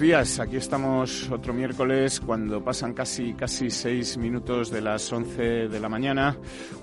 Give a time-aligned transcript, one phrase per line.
[0.00, 0.38] Días.
[0.38, 5.88] Aquí estamos otro miércoles cuando pasan casi casi seis minutos de las once de la
[5.88, 6.36] mañana,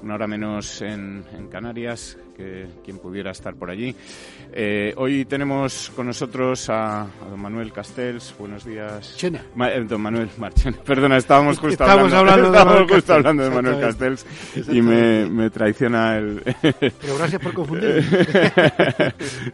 [0.05, 3.95] una hora menos en, en Canarias que quien pudiera estar por allí.
[4.53, 8.35] Eh, hoy tenemos con nosotros a, don Manuel Castells.
[8.37, 9.15] Buenos días.
[9.17, 9.41] Chena.
[9.67, 10.77] Eh, don Manuel Marchena.
[10.85, 14.25] Perdona, estábamos justo hablando, hablando, de Manuel justo hablando de Manuel Castells
[14.69, 16.41] y me, me, traiciona el...
[16.61, 18.05] Pero gracias por confundir.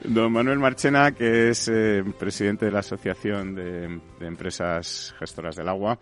[0.04, 5.70] don Manuel Marchena, que es eh, presidente de la Asociación de, de, Empresas Gestoras del
[5.70, 5.98] Agua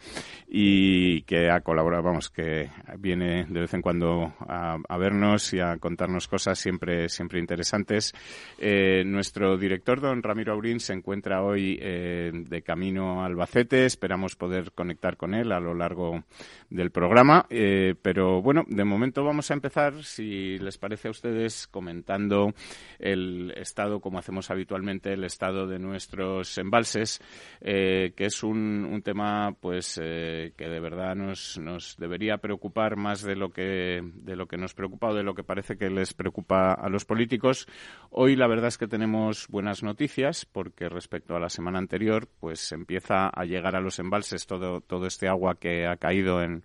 [0.48, 5.78] y que ha colaborado, vamos, que viene de vez en cuando a, vernos y a
[5.78, 8.14] contarnos cosas siempre, siempre interesantes.
[8.58, 13.86] Eh, nuestro director, don Ramiro Aurín, se encuentra hoy eh, de camino a Albacete.
[13.86, 16.24] Esperamos poder conectar con él a lo largo
[16.70, 17.46] del programa.
[17.50, 22.54] Eh, pero bueno, de momento vamos a empezar, si les parece a ustedes, comentando
[23.00, 27.22] el estado, como hacemos habitualmente, el estado de nuestros embalses,
[27.62, 33.50] que es un, tema pues que de verdad nos, nos debería preocupar más de lo
[33.50, 36.90] que de lo que nos preocupa o de lo que parece que les preocupa a,
[36.90, 37.68] los políticos.
[38.10, 42.72] Hoy la verdad es que tenemos buenas noticias porque respecto a la semana anterior, pues
[42.72, 46.59] empieza a llegar a los embalses todo, todo este agua que ha caído en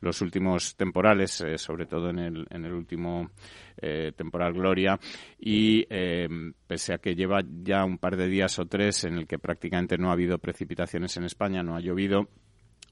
[0.00, 3.30] los últimos temporales, eh, sobre todo en el, en el último
[3.76, 4.98] eh, temporal Gloria,
[5.38, 6.28] y eh,
[6.66, 9.96] pese a que lleva ya un par de días o tres en el que prácticamente
[9.96, 12.28] no ha habido precipitaciones en España, no ha llovido,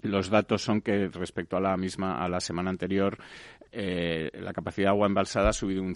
[0.03, 3.19] los datos son que respecto a la misma a la semana anterior
[3.72, 5.94] eh, la capacidad de agua embalsada ha subido un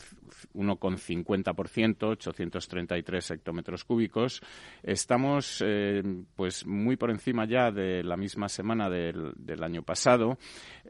[0.55, 4.41] 1,50%, 833 hectómetros cúbicos.
[4.83, 6.03] Estamos eh,
[6.37, 10.39] pues muy por encima ya de la misma semana del, año pasado,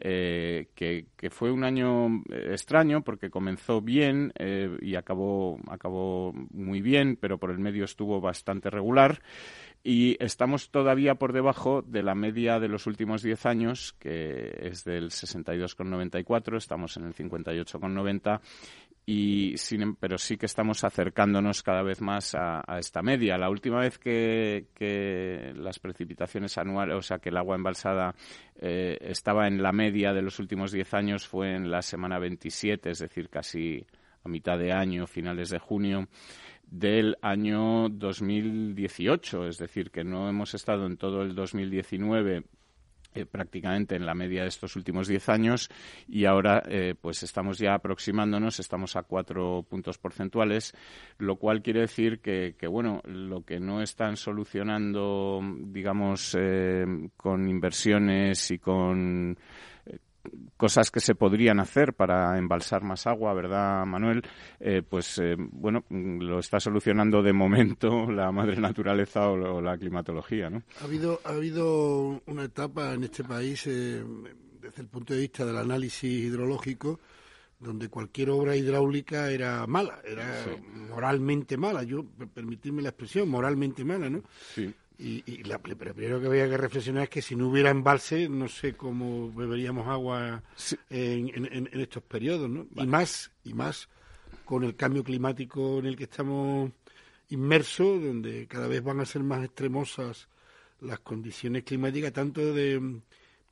[0.00, 4.32] eh, que, que, fue un año extraño porque comenzó bien
[4.80, 9.20] y acabó, acabó muy bien, pero por el medio estuvo bastante regular
[9.86, 14.82] y estamos todavía por debajo de la media de los últimos 10 años, que es
[14.82, 18.40] del 62,94, estamos en el 58,90
[19.04, 23.36] y sin, em, pero sí que estamos acercándonos cada vez más a, esta media.
[23.36, 28.14] La última vez que, que, las precipitaciones anuales, o sea, que el agua embalsada
[28.56, 32.90] eh, estaba en la media de los últimos 10 años fue en la semana 27,
[32.90, 33.84] es decir, casi
[34.24, 36.08] a mitad de año, finales de junio
[36.74, 42.42] del año 2018, es decir, que no hemos estado en todo el 2019
[43.14, 45.70] eh, prácticamente en la media de estos últimos diez años
[46.08, 50.74] y ahora eh, pues estamos ya aproximándonos, estamos a cuatro puntos porcentuales,
[51.18, 56.84] lo cual quiere decir que, que bueno, lo que no están solucionando, digamos, eh,
[57.16, 59.38] con inversiones y con
[60.56, 64.22] cosas que se podrían hacer para embalsar más agua, ¿verdad, Manuel?
[64.60, 70.50] Eh, pues eh, bueno, lo está solucionando de momento la madre naturaleza o, la climatología,
[70.50, 70.62] ¿no?
[70.80, 74.04] Ha habido, ha habido una etapa en este país, eh,
[74.60, 77.00] desde el punto de vista del análisis hidrológico,
[77.58, 80.44] donde cualquier obra hidráulica era mala, era
[80.90, 81.82] moralmente mala.
[81.82, 84.22] Yo, permitirme la expresión, moralmente mala, ¿no?
[84.54, 84.72] Sí.
[85.04, 88.26] Y, y la, pero primero que había que reflexionar es que si no hubiera embalse,
[88.26, 90.42] no sé cómo beberíamos agua
[90.88, 92.66] en, estos periodos, ¿no?
[92.74, 93.90] Y más, y más
[94.46, 96.70] con el cambio climático en el que estamos
[97.28, 100.26] inmersos, donde cada vez van a ser más extremosas
[100.80, 103.02] las condiciones climáticas, tanto de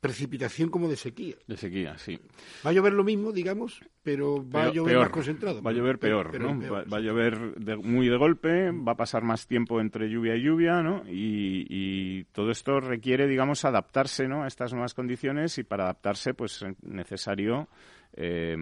[0.03, 1.37] precipitación como de sequía.
[1.47, 2.19] De sequía, sí.
[2.65, 5.63] Va a llover lo mismo, digamos, pero va a llover más concentrado.
[5.63, 6.59] Va a llover peor, ¿no?
[6.69, 7.37] va, a llover
[7.77, 11.03] muy de golpe, va a pasar más tiempo entre lluvia y lluvia, ¿no?
[11.07, 14.43] Y, y, todo esto requiere, digamos, adaptarse, ¿no?
[14.43, 17.69] A estas nuevas condiciones y para adaptarse, pues es necesario
[18.15, 18.55] eh,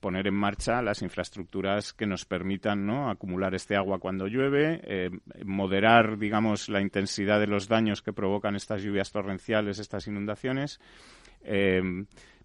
[0.00, 3.10] poner en marcha las infraestructuras que nos permitan ¿no?
[3.10, 5.10] acumular este agua cuando llueve, eh,
[5.44, 10.80] moderar, digamos, la intensidad de los daños que provocan estas lluvias torrenciales, estas inundaciones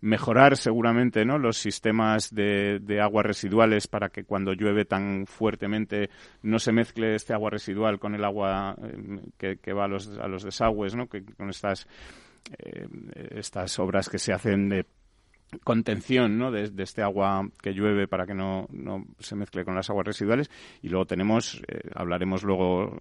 [0.02, 1.40] mejorar seguramente ¿no?
[1.40, 6.12] los sistemas de, de, aguas residuales para que cuando llueve tan fuertemente
[6.44, 8.76] no se mezcle este agua residual con el agua
[9.38, 11.08] que, va a los, a los desagües, ¿no?
[11.08, 11.88] que, con estas,
[13.32, 14.86] estas obras que se hacen de
[15.64, 16.52] contención ¿no?
[16.52, 20.50] de, este agua que llueve para que no, no, se mezcle con las aguas residuales.
[20.82, 22.98] Y luego tenemos eh, hablaremos luego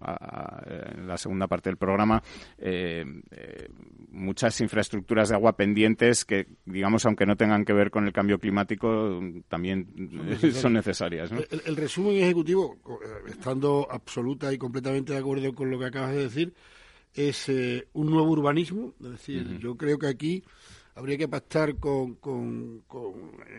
[0.65, 2.21] en la segunda parte del programa
[2.57, 3.69] eh, eh,
[4.11, 8.39] muchas infraestructuras de agua pendientes que digamos aunque no tengan que ver con el cambio
[8.39, 9.87] climático también
[10.53, 12.77] son necesarias, el, resumen ejecutivo
[13.27, 16.53] estando absoluta y completamente de acuerdo con lo que acabas de decir
[17.13, 17.51] es
[17.93, 18.93] un nuevo urbanismo.
[19.01, 20.43] Es decir yo creo que aquí
[20.95, 22.83] habría que pactar con, con,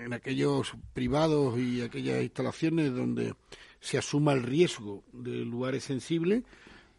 [0.04, 3.34] en aquellos privados y aquellas instalaciones donde
[3.80, 6.44] se asuma el riesgo de lugares sensibles,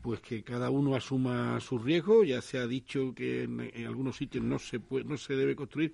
[0.02, 2.24] pues que cada uno asuma su riesgo.
[2.24, 5.94] Ya se ha dicho que en, algunos sitios no se puede, no se debe construir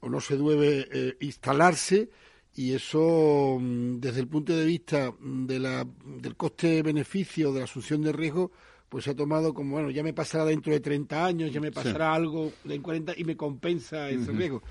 [0.00, 2.10] o no se debe eh, instalarse
[2.54, 8.02] y eso mm, desde el punto de vista de la, del coste-beneficio de la asunción
[8.02, 8.52] de riesgo
[8.92, 11.72] pues se ha tomado como, bueno, ya me pasará dentro de 30 años, ya me
[11.72, 14.62] pasará algo en 40 y me compensa ese riesgo.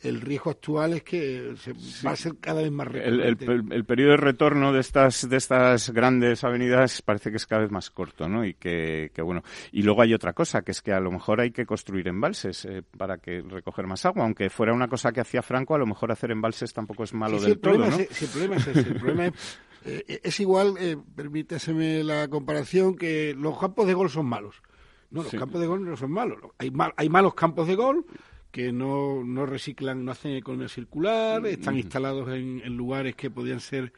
[0.00, 1.74] El riesgo actual es que se
[2.06, 5.90] va a ser cada vez más el, el, periodo de retorno de estas de estas
[5.90, 8.42] grandes avenidas parece que es cada vez más corto, ¿no?
[8.46, 9.42] Y que, bueno.
[9.70, 12.64] Y luego hay otra cosa, que es que a lo mejor hay que construir embalses
[12.64, 14.24] eh, para que recoger más agua.
[14.24, 17.38] Aunque fuera una cosa que hacía Franco, a lo mejor hacer embalses tampoco es malo
[17.38, 17.98] del todo, ¿no?
[17.98, 18.88] el problema es ese.
[18.88, 19.32] El problema es
[19.84, 24.62] eh, es igual, eh, permíteseme la comparación, que los campos de gol son malos.
[25.10, 26.38] No, los campos de gol no son malos.
[26.58, 28.04] Hay, hay malos campos de gol
[28.50, 31.78] que no, no reciclan, no hacen economía circular, mm, están mm.
[31.78, 33.92] instalados en, lugares que podrían ser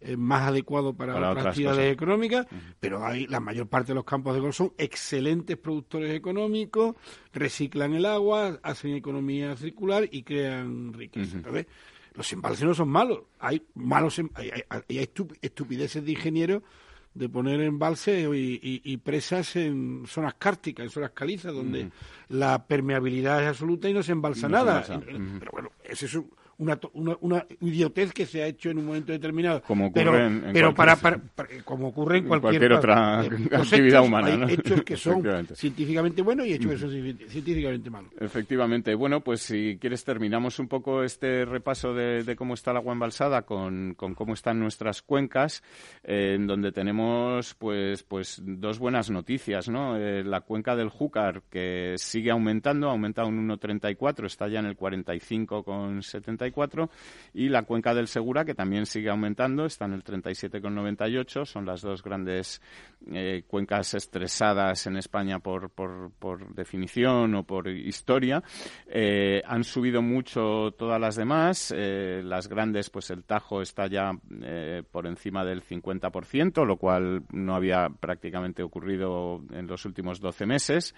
[0.00, 2.46] eh, más adecuados para, las actividades económicas,
[2.78, 6.96] pero hay la mayor parte de los campos de gol son excelentes productores económicos,
[7.32, 11.38] reciclan el agua, hacen economía circular y crean riqueza
[12.16, 13.20] los embalses no son malos.
[13.38, 15.08] Hay malos em, hay,
[15.42, 16.62] estupideces de ingenieros
[17.14, 21.90] de poner embalses y, presas en zonas cárticas, en zonas calizas, donde mm.
[22.30, 24.84] la permeabilidad es absoluta y no se embalsa nada.
[24.86, 28.86] Pero bueno, ese es un una, una, una, idiotez que se ha hecho en un
[28.86, 29.62] momento determinado.
[29.62, 30.96] Como ocurre pero, en, pero para,
[31.64, 33.20] como ocurre en cualquier, otra
[33.52, 34.46] actividad humana.
[34.46, 35.22] Hay hechos que son
[35.54, 36.90] científicamente buenos y hechos que son
[37.28, 38.10] científicamente malos.
[38.18, 38.94] Efectivamente.
[38.94, 43.42] Bueno, pues si quieres terminamos un poco este repaso de, cómo está el agua embalsada
[43.42, 45.62] con, con cómo están nuestras cuencas,
[46.04, 49.68] eh, en donde tenemos pues, pues dos buenas noticias.
[49.68, 49.96] ¿no?
[49.96, 54.66] Eh, la cuenca del Júcar, que sigue aumentando, ha aumentado un 1,34, está ya en
[54.66, 54.76] el
[56.52, 56.88] 45,70
[57.34, 61.44] y la cuenca del Segura, que también sigue aumentando, está en el 37,98.
[61.44, 62.60] Son las dos grandes
[63.12, 68.42] eh, cuencas estresadas en España por, por, definición o por historia.
[68.86, 71.72] Eh, han subido mucho todas las demás.
[71.76, 74.12] Eh, las grandes, pues el Tajo está ya
[74.90, 80.94] por encima del 50%, lo cual no había prácticamente ocurrido en los últimos 12 meses.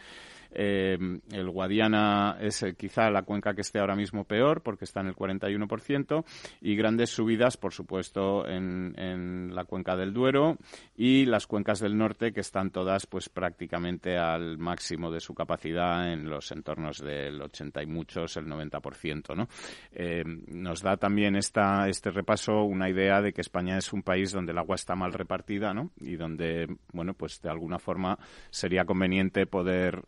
[0.53, 0.99] Eh,
[1.33, 5.09] el Guadiana es eh, quizá la cuenca que esté ahora mismo peor porque está en
[5.09, 6.25] el 41%
[6.61, 10.57] y grandes subidas, por supuesto, en, en, la cuenca del Duero
[10.97, 16.13] y las cuencas del norte que están todas pues prácticamente al máximo de su capacidad
[16.13, 19.37] en los entornos del 80 y muchos, el 90%.
[19.37, 19.49] ¿no?
[19.93, 24.33] Eh, nos da también esta, este repaso una idea de que España es un país
[24.33, 25.91] donde el agua está mal repartida ¿no?
[26.01, 28.19] y donde, bueno, pues de alguna forma
[28.51, 30.03] sería conveniente poder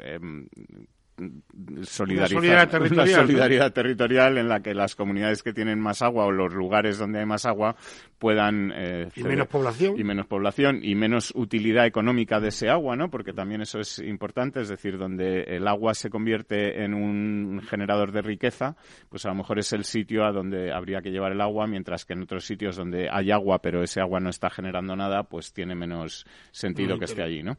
[1.82, 6.52] solidaridad territorial, solidaridad territorial en la que las comunidades que tienen más agua o los
[6.52, 7.76] lugares donde hay más agua
[8.18, 12.96] puedan eh, y menos población y menos población y menos utilidad económica de ese agua,
[12.96, 13.10] ¿no?
[13.10, 18.12] Porque también eso es importante, es decir, donde el agua se convierte en un generador
[18.12, 18.76] de riqueza,
[19.08, 22.04] pues a lo mejor es el sitio a donde habría que llevar el agua, mientras
[22.04, 25.52] que en otros sitios donde hay agua pero ese agua no está generando nada, pues
[25.52, 27.56] tiene menos sentido que esté allí, ¿no?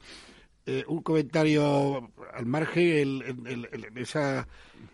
[0.65, 4.47] Eh, un comentario al margen, el, esa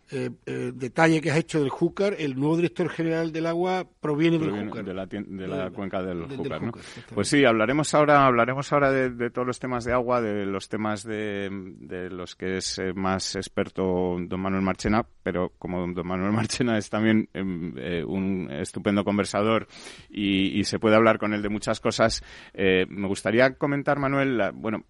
[0.10, 4.38] eh, eh, detalle que has hecho del Júcar, el nuevo director general del agua proviene,
[4.38, 4.86] del Júcar.
[4.86, 6.72] De la, de la cuenca del, Júcar, ¿no?
[7.14, 11.04] Pues sí, hablaremos ahora, hablaremos ahora de, todos los temas de agua, de los temas
[11.04, 16.32] de, de los que es eh, más experto don Manuel Marchena, pero como don Manuel
[16.34, 17.74] Marchena es también em,
[18.08, 19.68] un estupendo conversador
[20.10, 22.22] y, se puede hablar con él de muchas cosas,
[22.54, 24.84] me gustaría comentar, Manuel, la, bueno,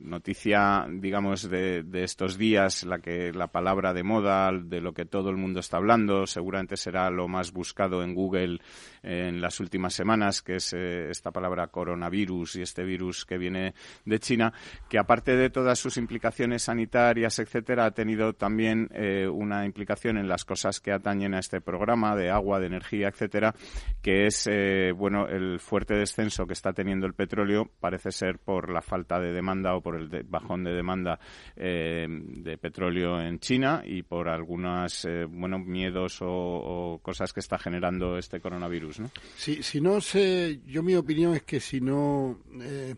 [0.00, 5.04] noticia, digamos, de, de estos días, la que la palabra de moda de lo que
[5.04, 6.26] todo el mundo está hablando.
[6.26, 8.58] Seguramente será lo más buscado en Google
[9.02, 13.74] en las últimas semanas, que es eh, esta palabra coronavirus y este virus que viene
[14.04, 14.52] de China,
[14.88, 20.28] que aparte de todas sus implicaciones sanitarias, etcétera, ha tenido también eh, una implicación en
[20.28, 23.54] las cosas que atañen a este programa de agua, de energía, etcétera,
[24.02, 28.70] que es eh, bueno el fuerte descenso que está teniendo el petróleo parece ser por
[28.70, 31.18] la falta de demanda o por el bajón de demanda
[31.56, 38.40] de petróleo en China y por algunos bueno miedos o, cosas que está generando este
[38.40, 39.10] coronavirus, ¿no?
[39.36, 42.94] Si, si no sé, yo mi opinión es que si no eh,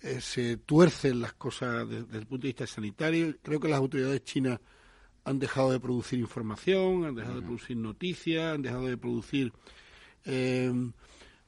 [0.00, 4.24] eh, se tuercen las cosas desde el punto de vista sanitario, creo que las autoridades
[4.24, 4.60] chinas
[5.24, 9.52] han dejado de producir información, han dejado de producir noticias, han dejado de producir
[10.24, 10.72] eh,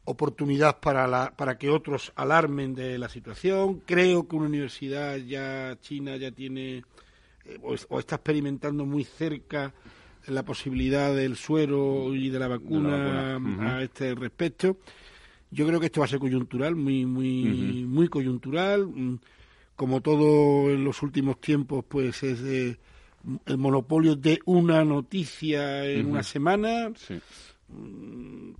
[0.04, 3.80] oportunidad para, la, para que otros alarmen de la situación.
[3.86, 6.82] Creo que una universidad ya china ya tiene
[7.62, 9.72] o, está experimentando muy cerca
[10.28, 14.78] la posibilidad del suero y de la vacuna, a este respecto.
[15.50, 18.86] Yo creo que esto va a ser coyuntural, muy, muy, muy coyuntural.
[18.86, 19.18] Mm,
[19.76, 22.40] como todo en los últimos tiempos, pues es
[23.46, 26.90] el monopolio de una noticia en una semana.
[27.68, 28.50] Mm,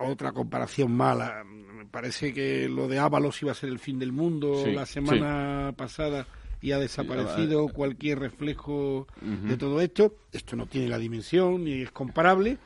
[0.00, 1.44] otra comparación mala.
[1.44, 5.72] Me parece que lo de Ábalos iba a ser el fin del mundo la semana
[5.76, 6.26] pasada
[6.66, 10.16] y ha desaparecido cualquier reflejo de todo esto.
[10.32, 12.58] Esto no tiene la dimensión ni es comparable.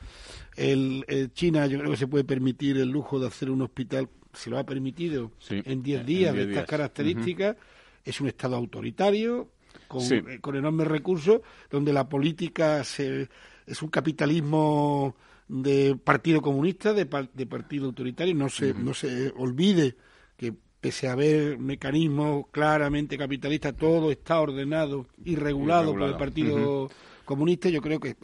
[0.55, 1.05] El,
[1.35, 4.57] China yo creo que se puede permitir el lujo de hacer un hospital, se lo
[4.57, 7.57] ha permitido en 10 días de estas características.
[8.03, 9.49] Es un Estado autoritario,
[9.87, 13.29] con, eh, con, enormes recursos, donde la política se,
[13.67, 15.15] es un capitalismo
[15.47, 18.33] de partido comunista, de, de partido autoritario.
[18.33, 19.95] No se, no se olvide
[20.37, 26.89] que pese a haber mecanismos claramente capitalistas, todo está ordenado y regulado, por el Partido
[27.23, 27.69] Comunista.
[27.69, 28.15] Yo creo que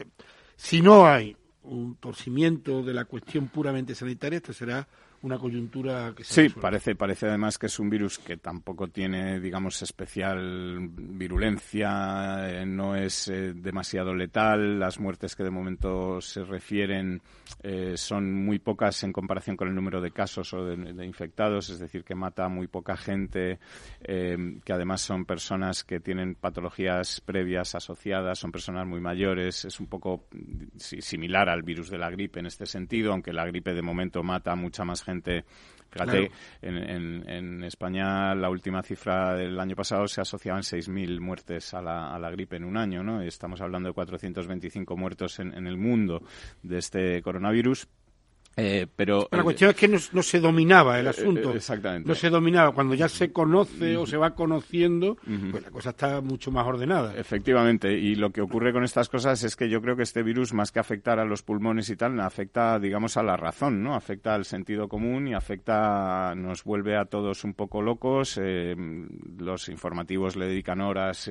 [0.56, 4.88] si no hay un torcimiento de la cuestión puramente sanitaria, esto será
[5.24, 9.40] una coyuntura que se Sí, parece, parece además que es un virus que tampoco tiene,
[9.40, 16.44] digamos, especial virulencia, eh, no es eh, demasiado letal, las muertes que de momento se
[16.44, 17.22] refieren
[17.64, 21.80] eh, son muy pocas en comparación con el número de casos o de, infectados, es
[21.80, 23.60] decir, que mata a muy poca gente,
[24.00, 29.88] que además son personas que tienen patologías previas asociadas, son personas muy mayores, es un
[29.88, 30.26] poco
[30.78, 34.52] similar al virus de la gripe en este sentido, aunque la gripe de momento mata
[34.52, 35.17] a mucha más gente.
[35.90, 36.32] Fíjate,
[36.62, 42.20] en, España la última cifra del año pasado se asociaban 6.000 muertes a la, a
[42.20, 43.22] la gripe en un año, ¿no?
[43.22, 46.22] Estamos hablando de 425 muertos en, en el mundo
[46.62, 47.88] de este coronavirus
[48.60, 51.54] eh, pero la cuestión es que no, se dominaba el eh, asunto.
[51.54, 52.10] exactamente.
[52.10, 52.72] No se dominaba.
[52.72, 55.16] Cuando ya se conoce o se va conociendo,
[55.52, 57.16] pues la cosa está mucho más ordenada.
[57.16, 57.94] Efectivamente.
[57.94, 60.72] Y lo que ocurre con estas cosas es que yo creo que este virus, más
[60.72, 63.94] que afectar a los pulmones y tal, afecta, digamos, a la razón, ¿no?
[63.94, 68.40] Afecta al sentido común y afecta, nos vuelve a todos un poco locos.
[68.42, 68.76] Eh,
[69.38, 71.30] los informativos le dedican horas,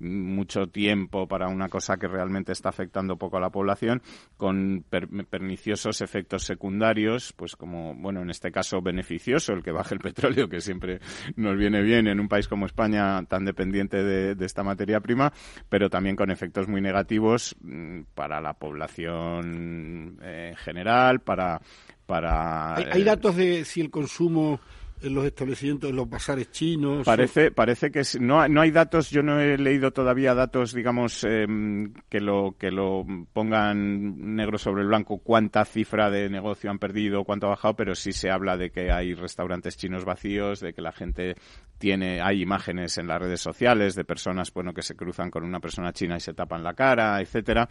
[0.00, 4.02] mucho tiempo para una cosa que realmente está afectando poco a la población,
[4.36, 4.84] con
[5.30, 10.00] perniciosos efectos secundarios secundarios, pues como, bueno, en este caso beneficioso, el que baje el
[10.00, 11.00] petróleo, que siempre
[11.36, 15.32] nos viene bien en un país como España tan dependiente de, esta materia prima,
[15.68, 21.60] pero también con efectos muy negativos mm, para la población eh, en general, para...
[22.06, 24.60] para ¿Hay, ¿Hay, datos de si el consumo
[25.02, 27.04] en los establecimientos, en los bazares chinos.
[27.04, 31.92] Parece, parece que no, no hay datos, yo no he leído todavía datos, digamos, em,
[32.08, 37.24] que, lo, que lo pongan negro sobre el blanco, cuánta cifra de negocio han perdido,
[37.24, 40.82] cuánto ha bajado, pero sí se habla de que hay restaurantes chinos vacíos, de que
[40.82, 41.36] la gente
[41.78, 45.60] tiene, hay imágenes en las redes sociales de personas, bueno, que se cruzan con una
[45.60, 47.68] persona china y se tapan la cara, etcétera.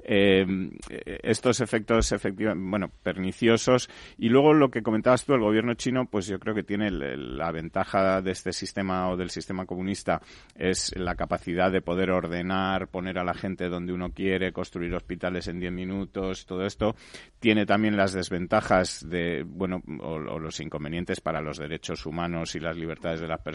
[0.00, 3.88] Em, estos efectos, efectivamente, bueno, perniciosos.
[4.18, 7.50] Y luego lo que comentabas tú, el gobierno chino, pues yo creo que tiene la
[7.52, 10.20] ventaja de este sistema o del sistema comunista
[10.54, 15.48] es la capacidad de poder ordenar, poner a la gente donde uno quiere, construir hospitales
[15.48, 16.94] en 10 minutos, todo esto.
[17.40, 22.76] Tiene también las desventajas de, bueno, o, los inconvenientes para los derechos humanos y las
[22.76, 23.47] libertades de las personas,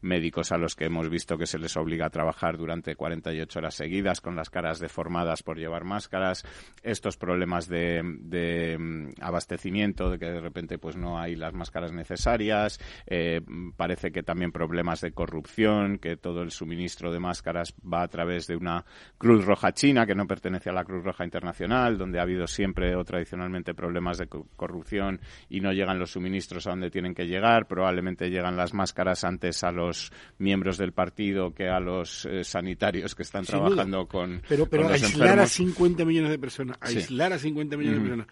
[0.00, 3.74] médicos a los que hemos visto que se les obliga a trabajar durante 48 horas
[3.74, 6.44] seguidas con las caras deformadas por llevar máscaras,
[6.82, 11.92] estos problemas de, de mm, abastecimiento, de que de repente pues no hay las máscaras
[11.92, 13.40] necesarias eh,
[13.76, 18.46] parece que también problemas de corrupción, que todo el suministro de máscaras va a través
[18.46, 18.84] de una
[19.18, 22.94] Cruz Roja China que no pertenece a la Cruz Roja Internacional, donde ha habido siempre
[22.96, 27.66] o tradicionalmente problemas de corrupción y no llegan los suministros a donde tienen que llegar.
[27.66, 33.14] Probablemente llegan las máscaras antes a los miembros del partido que a los eh, sanitarios
[33.14, 34.42] que están trabajando con.
[34.48, 38.26] Pero, pero aislar a 50 millones de personas, aislar a 50 millones de personas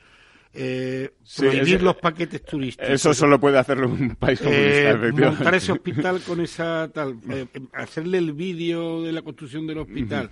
[0.55, 2.89] eh, prohibir los paquetes turísticos.
[2.89, 7.47] Eso solo puede hacerlo un país comunista, eh, Montar ese hospital con esa tal, eh,
[7.73, 10.31] hacerle el vídeo de la construcción del hospital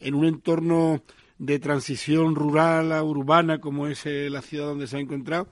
[0.00, 1.02] en un entorno
[1.38, 5.48] de transición rural a urbana como es eh, la ciudad donde se ha encontrado.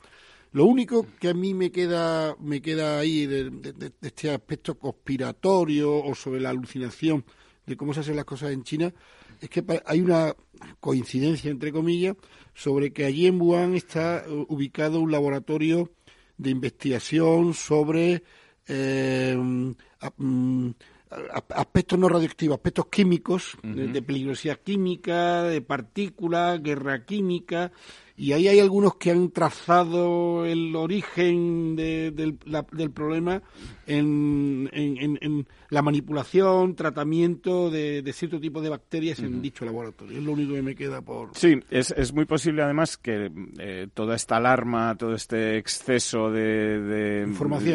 [0.52, 6.04] Lo único que a mí me queda, me queda ahí de, de este aspecto conspiratorio
[6.04, 7.24] o sobre la alucinación
[7.66, 8.92] de cómo se hacen las cosas en China
[9.42, 10.34] es que hay una
[10.78, 12.16] coincidencia, entre comillas,
[12.54, 15.90] sobre que allí en Wuhan está uh, ubicado un laboratorio
[16.38, 18.22] de investigación sobre
[18.68, 20.70] eh, mm,
[21.50, 27.72] aspectos no radioactivos, aspectos químicos, de, peligrosidad química, de partículas, guerra química,
[28.16, 33.42] y ahí hay algunos que han trazado el origen del, del, problema
[33.86, 40.18] en, en, la manipulación, tratamiento de, cierto tipo de bacterias en dicho laboratorio.
[40.18, 41.30] Es lo único que me queda por...
[41.34, 47.24] Sí, es, es muy posible además que eh, toda esta alarma, todo este exceso de,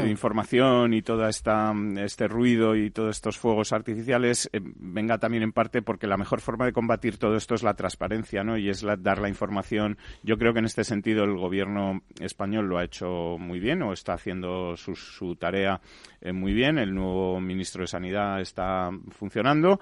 [0.07, 0.93] información.
[0.93, 5.81] y todo esta, este ruido y todos estos fuegos artificiales eh, venga también en parte
[5.81, 8.57] porque la mejor forma de combatir todo esto es la transparencia, ¿no?
[8.57, 9.97] Y es dar la información.
[10.27, 13.93] Yo creo que en este sentido el gobierno español lo ha hecho muy bien o
[13.93, 15.79] está haciendo su, su tarea
[16.21, 16.77] eh, muy bien.
[16.77, 19.79] El nuevo ministro de Sanidad está funcionando.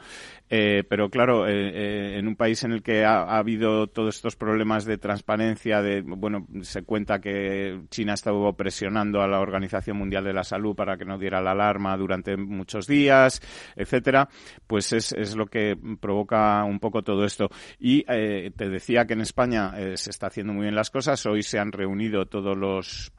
[0.49, 4.85] Eh, pero claro, eh, en un país en el que ha, habido todos estos problemas
[4.85, 10.33] de transparencia, de bueno, se cuenta que China estado presionando a la Organización Mundial de
[10.33, 13.41] la Salud para que no diera la alarma durante muchos días,
[13.75, 14.29] etcétera,
[14.67, 17.49] pues es, es lo que provoca un poco todo esto.
[17.79, 21.25] Y te decía que en España se está haciendo muy bien las cosas.
[21.25, 23.11] Hoy se han reunido todos los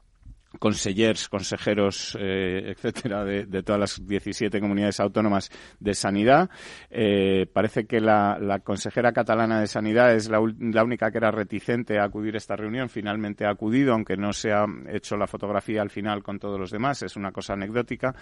[0.59, 6.49] consellers, consejeros, eh, etcétera, de, de, todas las 17 comunidades autónomas de sanidad.
[6.89, 11.31] Eh, parece que la, la, consejera catalana de sanidad es la, la, única que era
[11.31, 12.89] reticente a acudir a esta reunión.
[12.89, 16.71] Finalmente ha acudido, aunque no se ha hecho la fotografía al final con todos los
[16.71, 17.03] demás.
[17.03, 18.15] Es una cosa anecdótica,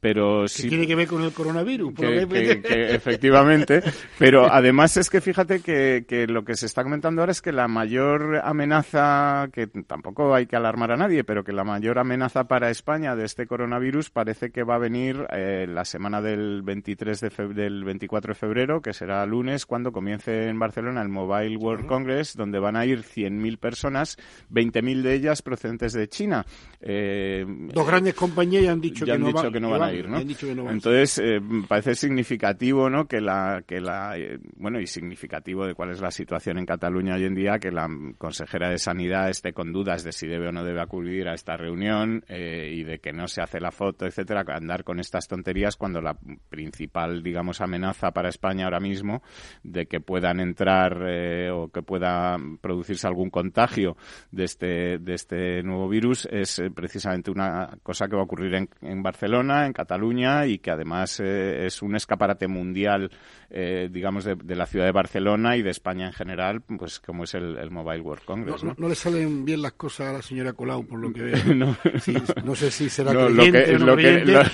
[0.00, 0.68] pero sí.
[0.68, 1.94] tiene que ver con el coronavirus.
[1.94, 2.28] Que,
[2.62, 3.82] que, efectivamente.
[4.18, 7.52] pero además es que fíjate que, que lo que se está comentando ahora es que
[7.52, 12.44] la mayor amenaza, que tampoco hay que alarmar a nadie, pero que la mayor amenaza
[12.44, 17.18] para España de este coronavirus parece que va a venir eh, la semana del 23
[17.18, 21.86] de del 24 de febrero, que será lunes, cuando comience en Barcelona el Mobile World
[21.86, 24.18] Congress, donde van a ir 100.000 personas,
[24.52, 26.44] 20.000 de ellas procedentes de China.
[26.82, 30.20] Eh, Dos grandes compañías ya han dicho, que, no que, no van a ir, ¿no?
[30.20, 33.06] Entonces, eh, parece significativo, ¿no?
[33.06, 34.14] Que la, que la,
[34.56, 37.88] bueno, y significativo de cuál es la situación en Cataluña hoy en día, que la
[38.18, 41.56] consejera de Sanidad esté con dudas de si debe o no debe acudir a esta
[41.62, 45.76] reunión eh, y de que no se hace la foto, etcétera, andar con estas tonterías
[45.76, 46.16] cuando la
[46.48, 49.22] principal, digamos, amenaza para España ahora mismo
[49.62, 53.96] de que puedan entrar eh, o que pueda producirse algún contagio
[54.30, 58.54] de este, de este nuevo virus es eh, precisamente una cosa que va a ocurrir
[58.54, 63.10] en, en Barcelona, en Cataluña y que además es un escaparate mundial,
[63.50, 67.70] digamos, de, la ciudad de Barcelona y de España en general, pues como es el,
[67.70, 68.64] Mobile World Congress.
[68.64, 71.51] No, le salen bien las cosas a la señora Colau, por lo que veo.
[72.44, 73.86] no, sé si será no, lo, que, no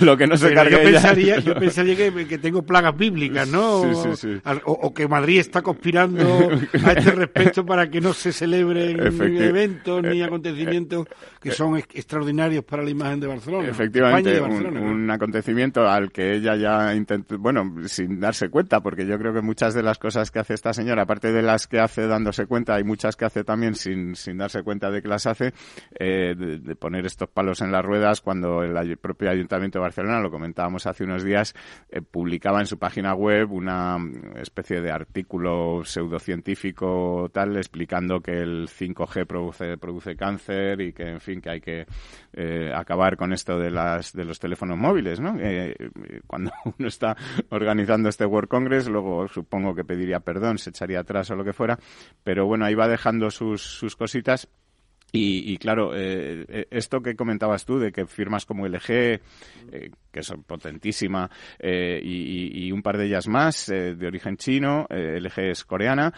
[0.01, 3.81] lo, que, no se cargue yo pensaría, yo pensaría que, tengo plagas bíblicas, ¿no?
[4.65, 6.49] O, que Madrid está conspirando
[6.83, 8.99] a este respecto para que no se celebren
[9.41, 11.07] eventos ni acontecimientos
[11.41, 13.69] que son extraordinarios para la imagen de Barcelona.
[13.69, 19.33] Efectivamente, un, acontecimiento al que ella ya intentó, bueno, sin darse cuenta, porque yo creo
[19.33, 22.45] que muchas de las cosas que hace esta señora, aparte de las que hace dándose
[22.45, 25.53] cuenta, hay muchas que hace también sin, sin darse cuenta de que las hace,
[25.97, 30.31] eh, de, poner estos palos en las ruedas cuando el propio Ayuntamiento de Barcelona, lo
[30.31, 31.53] comentábamos hace unos días,
[31.91, 33.97] eh, publicaba en su página web una
[34.41, 41.19] especie de artículo pseudocientífico tal explicando que el 5G produce, produce cáncer y que, en
[41.19, 41.85] fin, que hay que
[42.33, 45.37] eh, acabar con esto de, las, de los teléfonos móviles, ¿no?
[45.39, 45.75] Eh,
[46.25, 47.15] cuando uno está
[47.49, 51.53] organizando este World Congress, luego supongo que pediría perdón, se echaría atrás o lo que
[51.53, 51.77] fuera,
[52.23, 54.49] pero bueno, ahí va dejando sus, sus cositas
[55.11, 59.19] y, claro, eh, eh, esto que comentabas tú de que firmas como LG, eh,
[60.11, 66.13] que son potentísima, y, un par de ellas más de origen chino, LG es coreana,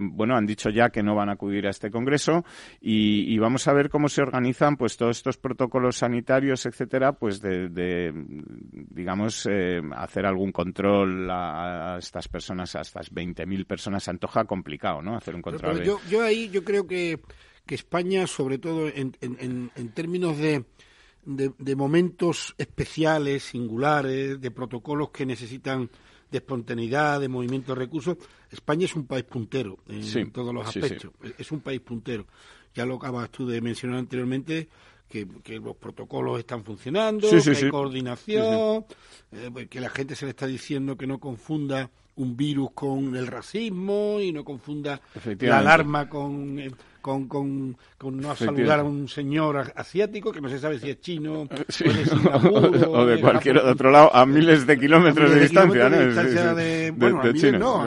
[0.00, 2.44] bueno, han dicho ya que no van a acudir a este congreso
[2.80, 8.12] y, vamos a ver cómo se organizan pues todos estos protocolos sanitarios, etcétera, pues de,
[8.72, 9.48] digamos,
[9.96, 15.16] hacer algún control a, estas personas, a estas 20.000 personas, se antoja complicado, ¿no?
[15.16, 15.82] Hacer un control.
[15.82, 17.20] yo, yo ahí yo creo que
[17.70, 19.12] que España, sobre todo en,
[19.94, 20.64] términos de,
[21.24, 25.88] de, momentos especiales, singulares, de protocolos que necesitan
[26.32, 28.16] espontaneidad, de movimiento de recursos.
[28.50, 31.12] España es un país puntero en todos los aspectos.
[31.38, 32.26] Es un país puntero.
[32.74, 34.68] Ya lo acabas tú de mencionar anteriormente,
[35.08, 35.24] que,
[35.60, 38.84] los protocolos están funcionando, que hay coordinación,
[39.30, 41.88] eh, pues, que la gente se le está diciendo que no confunda
[42.20, 45.00] un virus con el racismo y no confunda
[45.40, 47.76] la alarma con, eh, con, con,
[48.20, 51.42] no saludar a un señor asiático que no se sabe si es chino
[52.88, 55.88] o de, cualquier otro lado a miles de kilómetros de, distancia,
[56.94, 57.22] bueno,
[57.58, 57.84] no,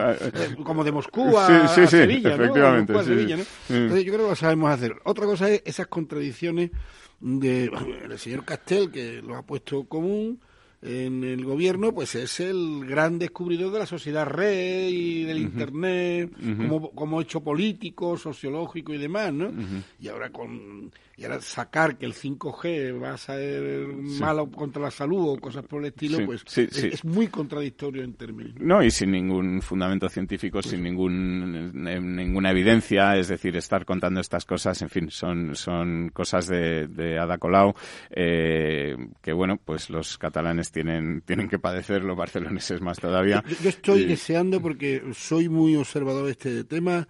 [0.63, 4.95] como de Moscú a, Sevilla, efectivamente, Entonces yo creo que lo sabemos hacer.
[5.03, 6.71] Otra cosa es esas contradicciones
[7.19, 7.71] de
[8.03, 10.39] el señor Castel, que lo ha puesto común,
[10.83, 16.31] en el gobierno, pues es el gran descubridor de la sociedad red y del Internet,
[16.57, 19.51] como, como, hecho político, sociológico y demás, ¿no?
[19.99, 23.87] Y ahora con y ahora sacar que el 5G va a ser
[24.19, 28.55] malo contra la salud o cosas por el estilo, pues es, muy contradictorio en términos.
[28.59, 31.71] No, y sin ningún fundamento científico, sin ningún,
[32.15, 37.19] ninguna evidencia, es decir, estar contando estas cosas, en fin, son, son cosas de, de
[37.19, 37.75] Ada Colau,
[38.09, 43.43] eh, que bueno, pues los catalanes tienen, tienen que padecer, los barceloneses más todavía.
[43.61, 47.07] Yo, estoy deseando, porque soy muy observador de este tema,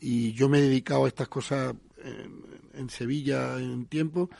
[0.00, 1.72] y yo me he dedicado a estas cosas
[2.76, 4.30] en Sevilla en tiempo.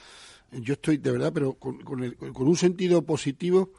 [0.53, 3.73] Yo estoy, de verdad, pero con, con, un sentido positivo,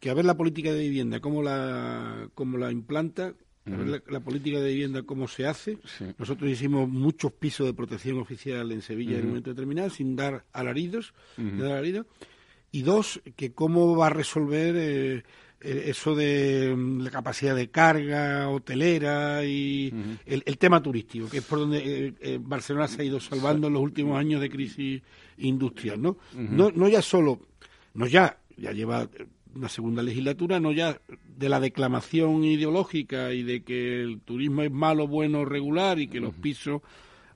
[0.00, 3.34] que a ver la política de vivienda, cómo la, cómo la implanta,
[3.66, 5.78] a ver la, política de vivienda cómo se hace.
[6.16, 10.44] Nosotros hicimos muchos pisos de protección oficial en Sevilla en un momento determinado, sin dar
[10.52, 12.06] alaridos, dar alaridos.
[12.70, 15.24] Y dos, que cómo va a resolver eh,
[15.60, 19.92] eso de mm, la capacidad de carga hotelera y
[20.26, 23.74] el, tema turístico, que es por donde eh, eh, Barcelona se ha ido salvando en
[23.74, 25.02] los últimos años de crisis
[25.38, 26.16] industrial, ¿no?
[26.34, 27.40] no, no ya solo,
[27.94, 29.08] no ya, ya lleva
[29.54, 31.00] una segunda legislatura, no ya
[31.36, 36.20] de la declamación ideológica y de que el turismo es malo, bueno, regular y que
[36.20, 36.82] los pisos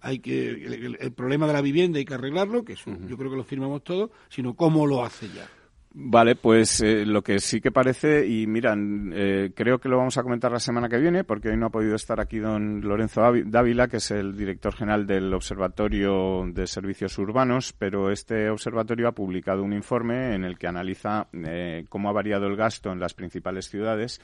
[0.02, 0.50] hay que
[0.98, 3.84] el, problema de la vivienda hay que arreglarlo, que eso yo creo que lo firmamos
[3.84, 5.48] todos, sino cómo lo hace ya.
[5.94, 10.16] Vale, pues eh, lo que sí que parece, y miran, eh, creo que lo vamos
[10.16, 13.20] a comentar la semana que viene, porque hoy no ha podido estar aquí don Lorenzo
[13.44, 19.12] Dávila, que es el director general del Observatorio de Servicios Urbanos, pero este observatorio ha
[19.12, 23.12] publicado un informe en el que analiza eh, cómo ha variado el gasto en las
[23.12, 24.18] principales ciudades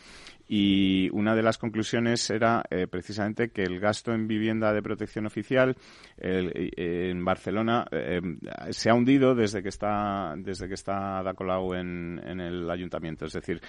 [0.48, 5.76] y una de las conclusiones era precisamente que el gasto en vivienda de protección oficial
[6.16, 7.87] en Barcelona
[8.70, 11.22] se ha hundido desde que está desde que está
[11.74, 13.26] en, el ayuntamiento.
[13.26, 13.61] Es decir,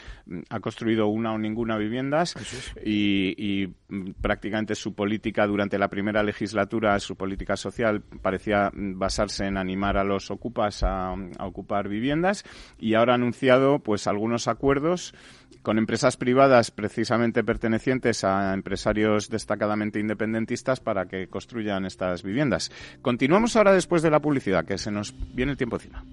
[0.50, 2.36] ha construido una o ninguna viviendas
[2.84, 9.58] y, mm, prácticamente su política durante la primera legislatura, su política social, parecía basarse en
[9.58, 12.44] animar a los ocupas a, ocupar viviendas
[12.78, 15.14] y ahora ha anunciado pues algunos acuerdos
[15.62, 22.72] con empresas privadas precisamente pertenecientes a empresarios destacadamente independentistas para que construyan estas viviendas.
[23.02, 26.04] Continuamos ahora después de la publicidad, que se nos viene el tiempo encima.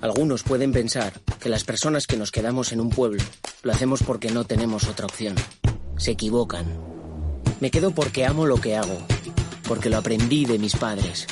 [0.00, 3.22] Algunos pueden pensar que las personas que nos quedamos en un pueblo
[3.62, 5.34] lo hacemos porque no tenemos otra opción.
[5.98, 6.64] Se equivocan.
[7.60, 8.96] Me quedo porque amo lo que hago,
[9.68, 11.26] porque lo aprendí de mis padres.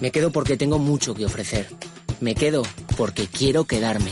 [0.00, 1.68] Me quedo porque tengo mucho que ofrecer.
[2.20, 2.62] Me quedo
[2.96, 4.10] porque quiero quedarme.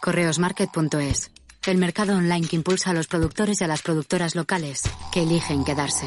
[0.00, 1.30] Correosmarket.es,
[1.66, 5.64] el mercado online que impulsa a los productores y a las productoras locales que eligen
[5.64, 6.06] quedarse.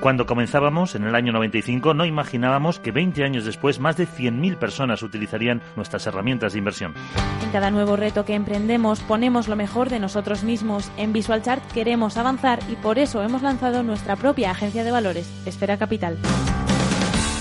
[0.00, 4.58] Cuando comenzábamos, en el año 95, no imaginábamos que 20 años después más de 100.000
[4.58, 6.92] personas utilizarían nuestras herramientas de inversión.
[7.40, 10.90] En cada nuevo reto que emprendemos ponemos lo mejor de nosotros mismos.
[10.96, 15.78] En VisualChart queremos avanzar y por eso hemos lanzado nuestra propia agencia de valores, Esfera
[15.78, 16.18] Capital.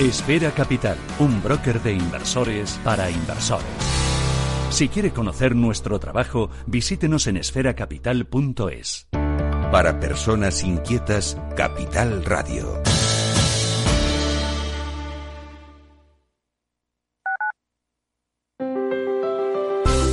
[0.02, 3.68] Esfera Capital, un broker de inversores para inversores.
[4.72, 9.08] Si quiere conocer nuestro trabajo, visítenos en esferacapital.es.
[9.72, 12.82] Para personas inquietas, Capital Radio.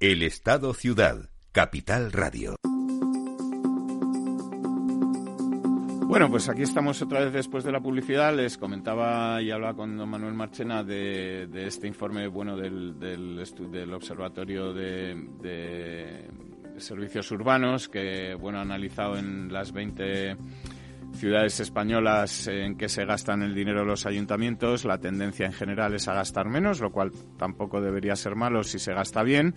[0.00, 2.54] El Estado Ciudad, Capital Radio.
[6.06, 8.32] Bueno, pues aquí estamos otra vez después de la publicidad.
[8.32, 16.30] Les comentaba y hablaba con don Manuel Marchena de, este informe bueno del, Observatorio de,
[16.76, 20.36] Servicios Urbanos que bueno ha analizado en las 20
[21.14, 26.08] ciudades españolas en que se gastan el dinero los ayuntamientos, la tendencia en general es
[26.08, 29.54] a gastar menos, lo cual tampoco debería ser malo si se gasta bien.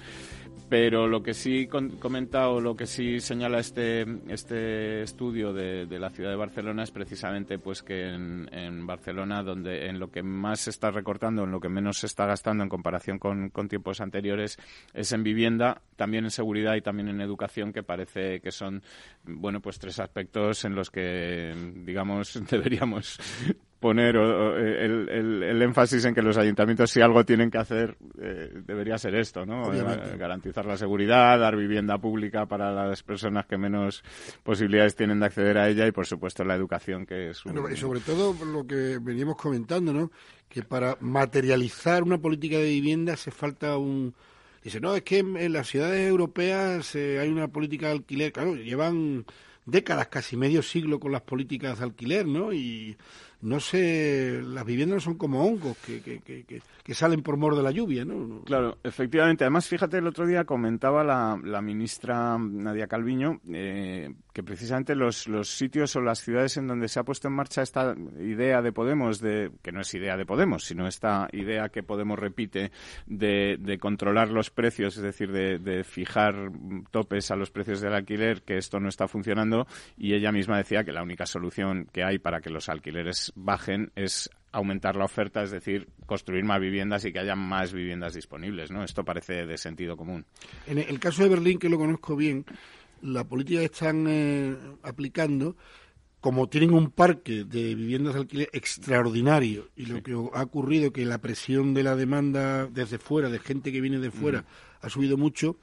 [0.71, 6.09] Pero lo que sí comenta o lo que sí señala este, este estudio de, la
[6.11, 10.69] ciudad de Barcelona es precisamente pues que en, Barcelona, donde en lo que más se
[10.69, 14.57] está recortando, en lo que menos se está gastando en comparación con, con tiempos anteriores,
[14.93, 18.81] es en vivienda, también en seguridad y también en educación, que parece que son
[19.25, 23.19] bueno pues tres aspectos en los que digamos deberíamos
[23.81, 29.15] poner el, énfasis en que los ayuntamientos si algo tienen que hacer eh, debería ser
[29.15, 29.73] esto, ¿no?
[29.73, 29.83] Eh,
[30.17, 34.03] garantizar la seguridad, dar vivienda pública para las personas que menos
[34.43, 37.41] posibilidades tienen de acceder a ella y por supuesto la educación que es
[37.71, 40.11] y sobre todo lo que veníamos comentando, ¿no?
[40.47, 44.13] Que para materializar una política de vivienda hace falta un
[44.63, 48.55] dice, no, es que en, las ciudades europeas eh, hay una política de alquiler, claro,
[48.55, 49.25] llevan
[49.65, 52.53] décadas, casi medio siglo con las políticas de alquiler, ¿no?
[52.53, 52.95] Y
[53.41, 56.43] no sé, las viviendas no son como hongos que, que, que,
[56.83, 58.41] que salen por mor de la lluvia, ¿no?
[58.43, 59.43] Claro, efectivamente.
[59.43, 65.27] Además, fíjate, el otro día comentaba la, la ministra Nadia Calviño eh, que precisamente los,
[65.27, 68.71] los sitios o las ciudades en donde se ha puesto en marcha esta idea de
[68.71, 72.71] Podemos, de que no es idea de Podemos, sino esta idea que Podemos repite
[73.05, 76.51] de, de controlar los precios, es decir, de, de fijar
[76.91, 80.83] topes a los precios del alquiler, que esto no está funcionando, y ella misma decía
[80.83, 85.43] que la única solución que hay para que los alquileres bajen es aumentar la oferta,
[85.43, 88.83] es decir, construir más viviendas y que haya más viviendas disponibles, ¿no?
[88.83, 90.25] Esto parece de sentido común.
[90.67, 92.45] En el caso de Berlín, que lo conozco bien,
[93.01, 95.55] la política que están eh, aplicando,
[96.19, 101.05] como tienen un parque de viviendas de alquiler extraordinario y lo que ha ocurrido que
[101.05, 104.45] la presión de la demanda desde fuera, de gente que viene de fuera,
[104.81, 105.57] ha subido mucho,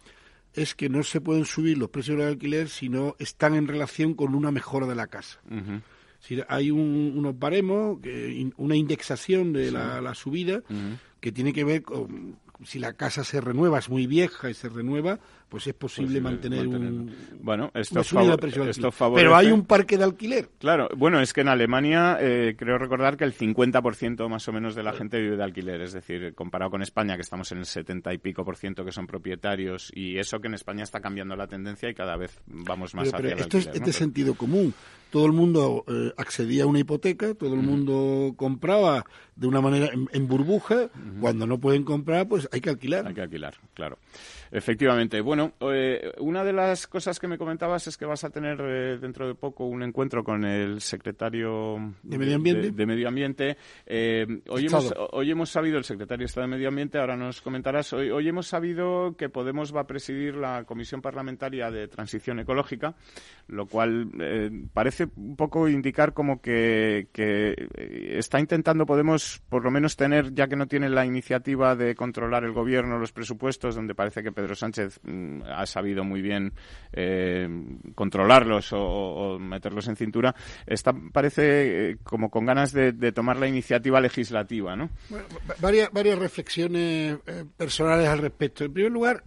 [0.54, 4.14] es que no se pueden subir los precios del alquiler si no están en relación
[4.14, 5.40] con una mejora de la casa
[6.20, 7.98] si hay unos baremos,
[8.56, 10.62] una indexación de la, subida
[11.20, 14.68] que tiene que ver con si la casa se renueva, es muy vieja y se
[14.68, 20.48] renueva, pues es posible, mantener, un, bueno esto, esto pero hay un parque de alquiler.
[20.58, 24.74] Claro bueno es que en Alemania eh, creo recordar que el 50% más o menos
[24.74, 25.80] de la gente vive de alquiler.
[25.80, 28.92] Es decir comparado con España que estamos en el 70 y pico por ciento que
[28.92, 32.94] son propietarios y eso que en España está cambiando la tendencia y cada vez vamos
[32.94, 34.74] más hacia el esto alquiler, es de sentido común
[35.10, 39.04] todo el mundo eh, accedía a una hipoteca todo el mundo compraba
[39.36, 40.90] de una manera en, burbuja.
[41.20, 43.06] Cuando no pueden comprar pues hay que alquilar.
[43.06, 43.98] Hay que alquilar claro.
[44.50, 45.20] Efectivamente.
[45.20, 48.98] Bueno eh, una de las cosas que me comentabas es que vas a tener eh,
[48.98, 52.70] dentro de poco un encuentro con el secretario de Medio Ambiente.
[52.72, 53.56] De, Medio Ambiente.
[54.48, 57.92] Hoy, hemos, hoy hemos sabido, el secretario de Estado de Medio Ambiente, ahora nos comentarás,
[57.92, 62.96] hoy, hoy hemos sabido que Podemos va a presidir la Comisión Parlamentaria de Transición Ecológica,
[63.46, 64.10] lo cual
[64.72, 67.54] parece un poco indicar como que, que
[68.18, 72.44] está intentando Podemos, por lo menos, tener, ya que no tiene la iniciativa de controlar
[72.44, 76.54] el gobierno, los presupuestos, donde parece que Pedro Sánchez mm, ha sabido muy bien
[76.92, 77.48] eh,
[77.94, 80.34] controlarlos o, meterlos en cintura,
[80.66, 84.90] está, parece eh, como con ganas de, tomar la iniciativa legislativa, ¿no?
[85.60, 88.64] varias, varias reflexiones eh, personales al respecto.
[88.64, 89.24] En primer lugar,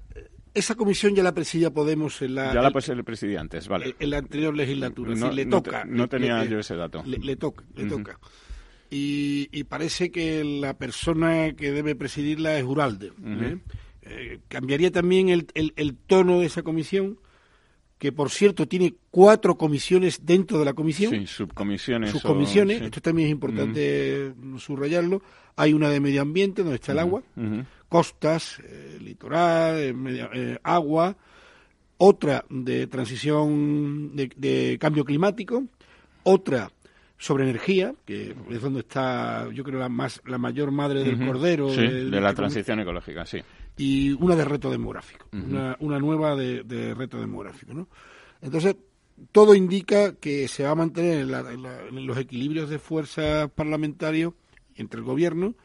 [0.54, 2.54] esa comisión ya la presidía Podemos en la...
[2.54, 2.72] Ya la
[3.04, 3.96] presidía antes, vale.
[4.00, 5.16] En la anterior legislatura.
[5.16, 5.86] No, le toca.
[5.86, 7.04] no tenía yo ese dato.
[7.06, 8.20] Le, toca, le toca.
[8.90, 13.14] Y, parece que la persona que debe presidirla es Uralde.
[14.04, 17.20] Eh, cambiaría también el, el, tono de esa comisión,
[18.02, 21.12] que por cierto tiene cuatro comisiones dentro de la comisión.
[21.12, 22.10] Sí, subcomisiones.
[22.10, 25.22] Subcomisiones, esto también es importante subrayarlo.
[25.56, 27.22] Hay una de medio ambiente, donde está el agua,
[27.88, 31.16] costas, eh, litoral, eh, agua,
[31.98, 35.66] otra de transición de, cambio climático,
[36.24, 36.72] otra
[37.20, 41.68] sobre energía, que es donde está, yo creo, la, más, la mayor madre del cordero.
[41.68, 43.42] de, la transición ecológica, sí.
[43.82, 47.88] Y una de reto demográfico, una, una, nueva de, de, reto demográfico, ¿no?
[48.40, 48.76] Entonces,
[49.32, 54.34] todo indica que se va a mantener en, los equilibrios de fuerza parlamentarios
[54.76, 55.56] entre el gobierno,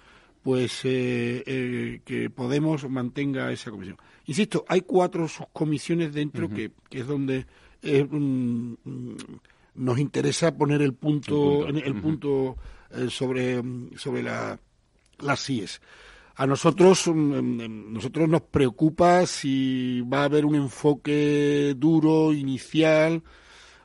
[0.43, 3.99] pues eh, eh, que Podemos mantenga esa comisión.
[4.27, 7.47] Insisto, hay cuatro subcomisiones dentro que, que, es donde
[9.75, 12.57] nos interesa poner el punto, el punto,
[12.91, 13.63] eh, sobre,
[13.97, 14.59] sobre la,
[15.19, 15.81] las CIES.
[16.37, 23.23] A nosotros, mm, nosotros nos preocupa si va a haber un enfoque duro, inicial,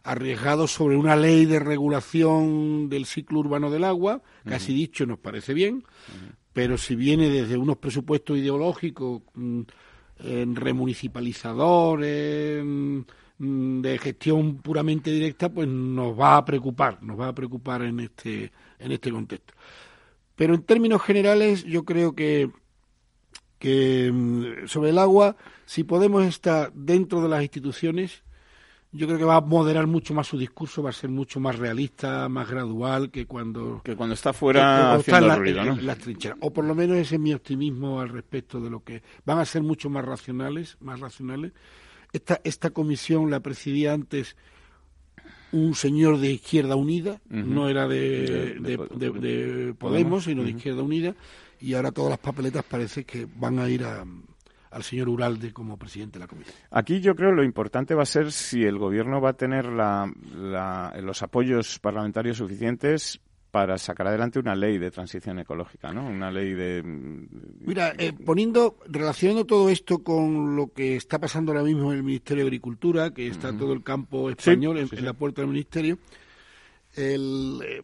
[0.04, 5.54] arriesgado sobre una ley de regulación del ciclo urbano del agua, casi dicho nos parece
[5.54, 5.86] bien,
[6.52, 9.62] pero si viene desde unos presupuestos ideológicos, mm,
[10.24, 17.36] en remunicipalizadores, mm, de gestión puramente directa, pues nos va a preocupar, nos va a
[17.36, 19.56] preocupar en este, en este contexto.
[20.42, 22.50] Pero en términos generales, yo creo que,
[23.60, 25.36] que mm, sobre el agua,
[25.68, 28.24] si podemos estar dentro de las instituciones,
[28.92, 31.60] yo creo que va a moderar mucho más su discurso, va a ser mucho más
[31.60, 35.76] realista, más gradual que cuando que cuando está fuera haciendo ruido, ¿no?
[35.76, 36.40] las trincheras.
[36.42, 39.46] O por lo menos ese es mi optimismo al respecto de lo que van a
[39.46, 41.52] ser mucho más racionales, más racionales.
[42.14, 44.36] Esta esta comisión la presidía antes
[45.52, 51.16] un señor de Izquierda Unida, no era de, de, Podemos, sino de Izquierda Unida,
[51.60, 54.06] y ahora todas las papeletas parece que van a ir a,
[54.72, 56.56] al señor Uralde como presidente de la comisión.
[56.72, 61.22] Aquí yo creo lo importante va a ser si el gobierno va a tener los
[61.22, 63.20] apoyos parlamentarios suficientes
[63.52, 66.08] para sacar adelante una ley de transición ecológica, ¿no?
[66.08, 66.82] Una ley de...
[66.84, 72.04] Mira, eh, poniendo, relacionando todo esto con lo que está pasando ahora mismo en el
[72.04, 76.00] Ministerio de Agricultura, que está todo el campo español en, la puerta del Ministerio,
[76.96, 77.82] el, eh,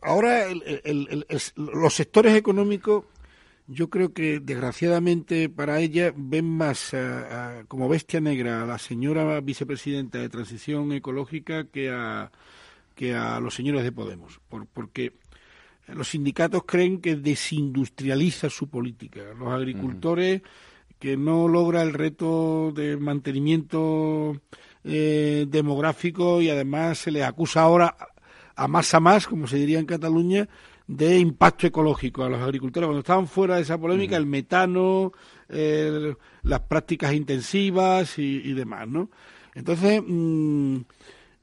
[0.00, 0.46] ahora
[1.56, 3.04] los sectores económicos
[3.68, 6.94] yo creo que desgraciadamente para ella ven más
[7.68, 12.32] como bestia negra a la señora vicepresidenta de Transición Ecológica que a,
[12.92, 15.14] que a los señores de Podemos, por, porque
[15.88, 19.20] los sindicatos creen que desindustrializa su política.
[19.38, 20.42] Los agricultores
[20.98, 24.40] que no logra el reto de mantenimiento
[24.84, 27.96] eh, demográfico y además se les acusa ahora
[28.54, 30.48] a más a más, como se diría en Cataluña,
[30.86, 32.86] de impacto ecológico a los agricultores.
[32.86, 35.12] Cuando estaban fuera de esa polémica, el metano,
[35.48, 39.10] las prácticas intensivas y, demás, ¿no?
[39.54, 40.76] Entonces, mm,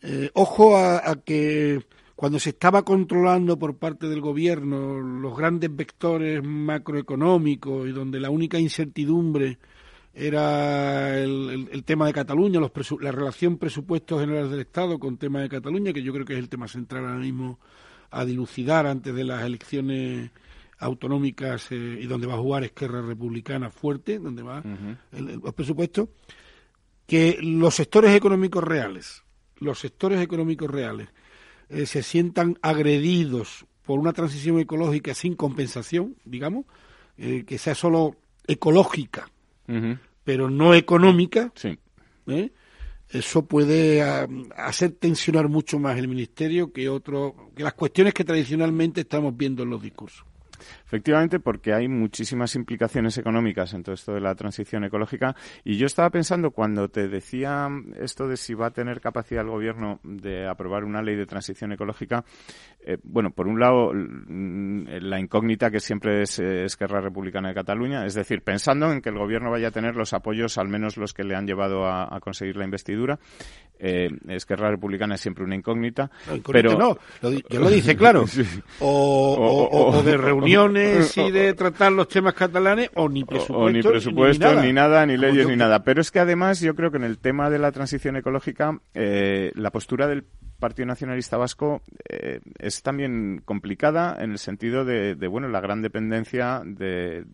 [0.02, 1.86] eh, ojo a, que
[2.16, 8.30] cuando se estaba controlando por parte del gobierno los grandes vectores macroeconómicos y donde la
[8.30, 9.58] única incertidumbre
[10.14, 15.50] era el, tema de Cataluña, los la relación presupuestos generales del Estado con tema de
[15.50, 17.60] Cataluña, que yo creo que es el tema central ahora mismo
[18.12, 20.32] a dilucidar antes de las elecciones
[20.80, 24.64] autonómicas eh, y donde va a jugar Esquerra Republicana fuerte, donde va
[25.12, 26.10] el, los presupuestos,
[27.06, 29.24] que los sectores económicos reales,
[29.60, 31.10] los sectores económicos reales
[31.70, 36.66] eh, se sientan agredidos por una transición ecológica sin compensación, digamos,
[37.18, 38.16] eh, que sea solo
[38.48, 39.30] ecológica,
[40.24, 41.78] pero no económica, sí.
[43.10, 48.24] eso puede ah, hacer tensionar mucho más el ministerio que otro que las cuestiones que
[48.24, 50.26] tradicionalmente estamos viendo en los discursos.
[50.90, 55.36] Efectivamente, porque hay muchísimas implicaciones económicas en todo esto de la transición ecológica.
[55.64, 59.52] Y yo estaba pensando cuando te decía esto de si va a tener capacidad el
[59.52, 62.26] gobierno de aprobar una ley de transición ecológica,
[62.84, 68.16] eh, bueno, por un lado, la incógnita que siempre es Esquerra Republicana de Cataluña, es
[68.16, 71.24] decir, pensando en que el gobierno vaya a tener los apoyos, al menos los que
[71.24, 73.20] le han llevado a, conseguir la investidura.
[73.78, 76.10] Eh, Esquerra Republicana es siempre una incógnita.
[76.52, 78.26] pero no, lo, yo lo dice claro.
[78.80, 80.79] o, de reuniones
[81.16, 83.70] y de tratar los temas catalanes, o ni presupuesto.
[83.70, 85.06] ni presupuesto, ni, nada.
[85.06, 85.84] ni leyes, ni nada.
[85.84, 89.52] Pero es que además yo creo que en el tema de la transición ecológica, eh,
[89.56, 90.26] la postura del
[90.60, 96.62] Partido Nacionalista Vasco eh, es también complicada en el sentido de, bueno, la gran dependencia
[96.66, 97.26] de,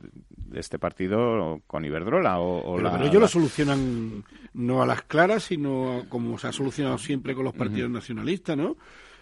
[0.53, 2.39] este partido con Iberdrola.
[2.39, 7.33] O, pero, ellos lo solucionan no a las claras, sino como se ha solucionado siempre
[7.33, 8.77] con los partidos nacionalistas, ¿no?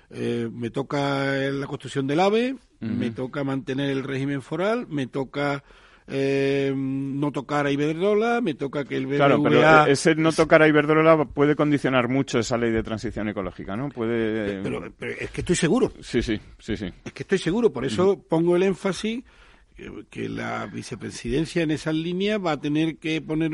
[0.09, 5.63] Eh, me toca la construcción del AVE, me toca mantener el régimen foral, me toca
[6.07, 9.17] eh, no tocar a Iberdrola, me toca que el BBVA...
[9.17, 13.75] Claro, pero ese no tocar a Iberdrola puede condicionar mucho esa ley de transición ecológica,
[13.75, 13.89] ¿no?
[13.89, 14.61] Puede...
[14.61, 14.85] Pero,
[15.19, 15.93] es que estoy seguro.
[16.01, 16.91] Sí, sí, sí, sí.
[17.05, 19.23] Es que estoy seguro, por eso pongo el énfasis
[20.09, 23.51] que la vicepresidencia en esas líneas va a tener que poner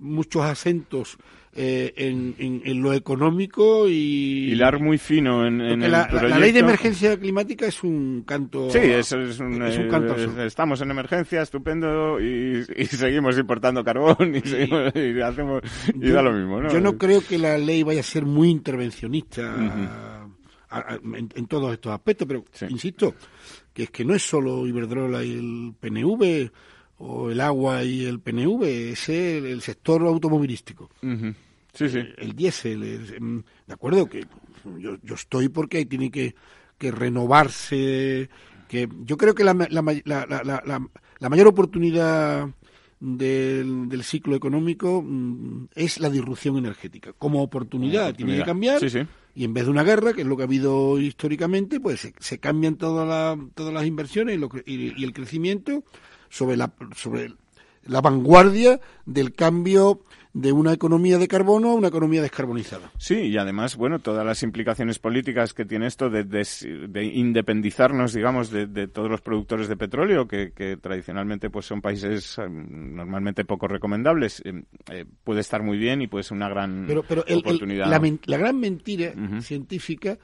[0.00, 1.16] muchos acentos
[1.52, 4.52] eh, en, lo económico y...
[4.52, 8.70] Hilar muy fino en, en la, la, ley de emergencia climática es un canto...
[8.70, 14.34] Sí, es, un, es un canto eh, Estamos en emergencia, estupendo, y, seguimos importando carbón
[14.36, 15.62] y, y hacemos...
[15.92, 16.72] Y da lo mismo, ¿no?
[16.72, 19.52] Yo no creo que la ley vaya a ser muy intervencionista
[21.34, 23.14] en, todos estos aspectos, pero insisto,
[23.72, 26.50] que es que no es solo Iberdrola y el PNV
[27.02, 30.90] o el agua y el PNV, es el, sector automovilístico.
[31.72, 31.98] Sí, sí.
[32.18, 34.26] El, diésel, em, de acuerdo que
[34.78, 36.34] yo, yo estoy porque ahí tiene que,
[36.76, 38.28] que renovarse,
[38.68, 40.88] que yo creo que la, la, la,
[41.18, 42.48] la mayor oportunidad
[43.00, 47.14] del, del, ciclo económico mm, es la disrupción energética.
[47.14, 48.80] Como oportunidad, tiene que cambiar.
[49.34, 52.38] Y en vez de una guerra, que es lo que ha habido históricamente, pues se,
[52.38, 55.84] cambian todas las inversiones y, el crecimiento
[56.30, 57.34] sobre la, sobre
[57.84, 60.02] la vanguardia del cambio
[60.32, 62.92] de una economía de carbono a una economía descarbonizada.
[62.98, 68.50] Sí, y además, bueno, todas las implicaciones políticas que tiene esto de, de, independizarnos, digamos,
[68.50, 74.40] de, todos los productores de petróleo, que, tradicionalmente pues son países eh, normalmente poco recomendables,
[74.44, 77.88] eh, eh, puede estar muy bien y puede ser una gran pero, pero oportunidad.
[77.88, 80.16] la, gran mentira científica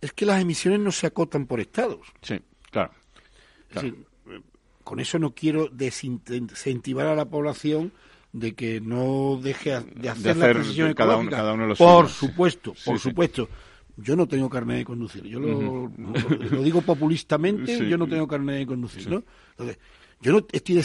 [0.00, 2.06] es que las emisiones no se acotan por estados.
[2.20, 2.38] Sí,
[2.70, 2.92] claro.
[4.88, 7.92] Con eso no quiero desincentivar a la población
[8.32, 12.98] de que no deje de hacer, la transición cada uno, cada uno por supuesto, por
[12.98, 13.50] supuesto.
[13.98, 15.24] Yo no tengo carnet de conducir.
[15.24, 15.92] Yo lo,
[16.64, 19.24] digo populistamente, yo no tengo carnet de conducir, ¿no?
[19.50, 19.78] Entonces,
[20.22, 20.76] yo no estoy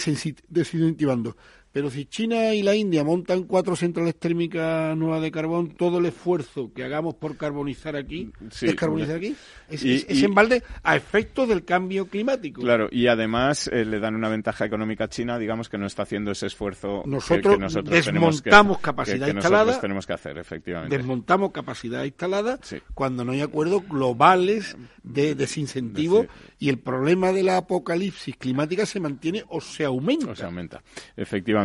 [0.50, 1.38] desincentivando
[1.74, 6.06] pero si China y la India montan cuatro centrales térmicas nuevas de carbón, todo el
[6.06, 9.36] esfuerzo que hagamos por carbonizar aquí, descarbonizar aquí,
[9.70, 12.62] es, en balde a efectos del cambio climático.
[12.62, 16.04] Claro, y además eh, le dan una ventaja económica a China, digamos que no está
[16.04, 20.96] haciendo ese esfuerzo nosotros, que, nosotros desmontamos capacidad instalada, tenemos que hacer, efectivamente.
[20.96, 22.60] Desmontamos capacidad instalada
[22.94, 26.28] cuando no hay acuerdos globales de desincentivo
[26.60, 30.30] y el problema de la apocalipsis climática se mantiene o se aumenta.
[30.30, 30.84] O se aumenta,
[31.18, 31.63] efectivamente.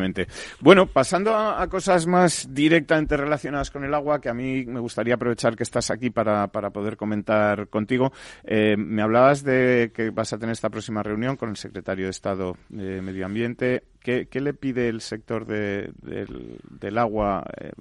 [0.61, 5.15] Bueno, pasando a, cosas más directamente relacionadas con el agua, que a mí me gustaría
[5.15, 8.13] aprovechar que estás aquí para, poder comentar contigo.
[8.45, 12.11] Eh, me hablabas de que vas a tener esta próxima reunión con el secretario de
[12.11, 13.85] Estado de Medio Ambiente.
[14.01, 15.93] ¿Qué, le pide el sector del,
[16.97, 17.73] agua, eh,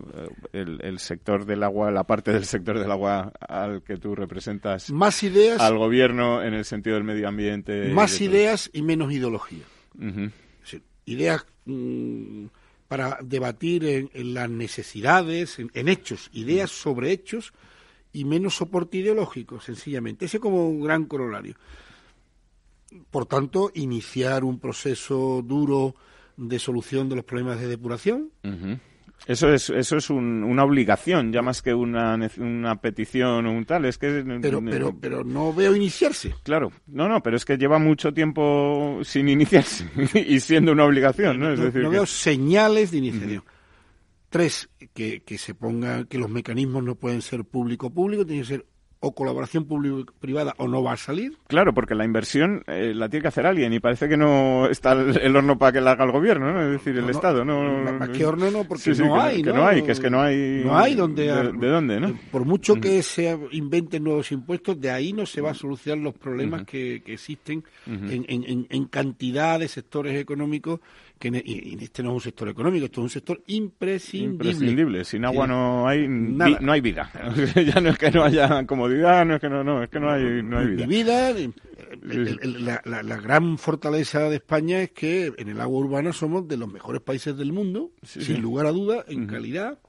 [0.52, 4.92] el, sector del agua, la parte del sector del agua al que tú representas?
[4.92, 5.62] Más ideas.
[5.62, 7.90] Al gobierno en el sentido del medio ambiente.
[7.94, 9.64] Más ideas y menos ideología.
[11.06, 11.46] ideas
[12.88, 17.54] para debatir en, las necesidades, en, hechos, ideas sobre hechos
[18.14, 20.26] y menos soporte ideológico, sencillamente.
[20.26, 21.56] Ese como un gran corolario.
[23.12, 25.96] Por tanto, iniciar un proceso duro
[26.38, 28.32] de solución de los problemas de depuración.
[29.26, 33.86] Eso es, eso es una obligación, ya más que una, una petición o un tal.
[33.86, 36.36] Es que, pero, pero, pero no veo iniciarse.
[36.44, 41.40] Claro, no, no, pero es que lleva mucho tiempo sin iniciarse y siendo una obligación,
[41.40, 41.52] ¿no?
[41.52, 43.44] Es decir, no veo señales de iniciación.
[44.30, 48.66] Tres, que, que se ponga que los mecanismos no pueden ser público-público, tienen que ser
[49.00, 51.38] o colaboración público-privada o no va a salir.
[51.48, 54.94] Claro, porque la inversión eh, la tiene que hacer alguien y parece que no está
[54.94, 56.62] el, horno para que la haga el gobierno, ¿no?
[56.62, 58.12] Es decir, el Estado, ¿no?
[58.12, 58.64] ¿Qué horno no?
[58.64, 59.68] Porque no hay, que, ¿no?
[59.68, 60.64] hay, que es que no hay...
[60.66, 61.28] No hay donde...
[61.28, 62.18] De, dónde, no?
[62.32, 66.16] Por mucho que se inventen nuevos impuestos, de ahí no se va a solucionar los
[66.16, 70.80] problemas que, existen en, en, en cantidad de sectores económicos
[71.18, 74.50] que y este no es un sector económico, esto es un sector imprescindible.
[74.50, 77.12] Imprescindible, sin agua no hay no hay vida.
[77.56, 80.12] ya no es que no haya comodidad, no es que no, no es que no
[80.12, 80.86] hay, no hay vida.
[80.86, 81.34] vida,
[82.04, 87.02] la, gran fortaleza de España es que en el agua urbana somos de los mejores
[87.02, 89.80] países del mundo, sin lugar a duda, en calidad,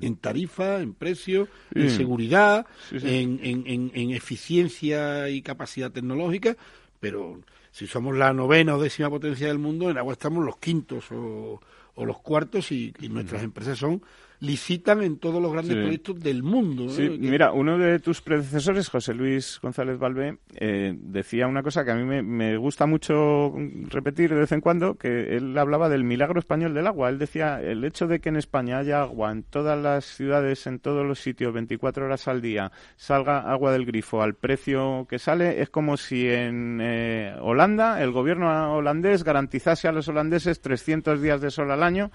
[0.00, 6.56] en tarifa, en precio, en seguridad, en, en, en, eficiencia y capacidad tecnológica,
[7.00, 7.40] pero
[7.76, 11.60] si somos la novena o décima potencia del mundo, en agua estamos los quintos o,
[11.94, 14.00] los cuartos y, nuestras empresas son
[14.40, 16.88] licitan en todos los grandes proyectos del mundo.
[16.88, 21.90] Sí, mira, uno de tus predecesores, José Luis González Balbé, eh, decía una cosa que
[21.90, 23.54] a mí me, gusta mucho
[23.88, 27.08] repetir de vez en cuando, que él hablaba del milagro español del agua.
[27.08, 30.78] Él decía, el hecho de que en España haya agua en todas las ciudades, en
[30.78, 35.60] todos los sitios, 24 horas al día, salga agua del grifo al precio que sale,
[35.62, 41.40] es como si en eh, Holanda el gobierno holandés garantizase a los holandeses 300 días
[41.40, 42.10] de sol al año.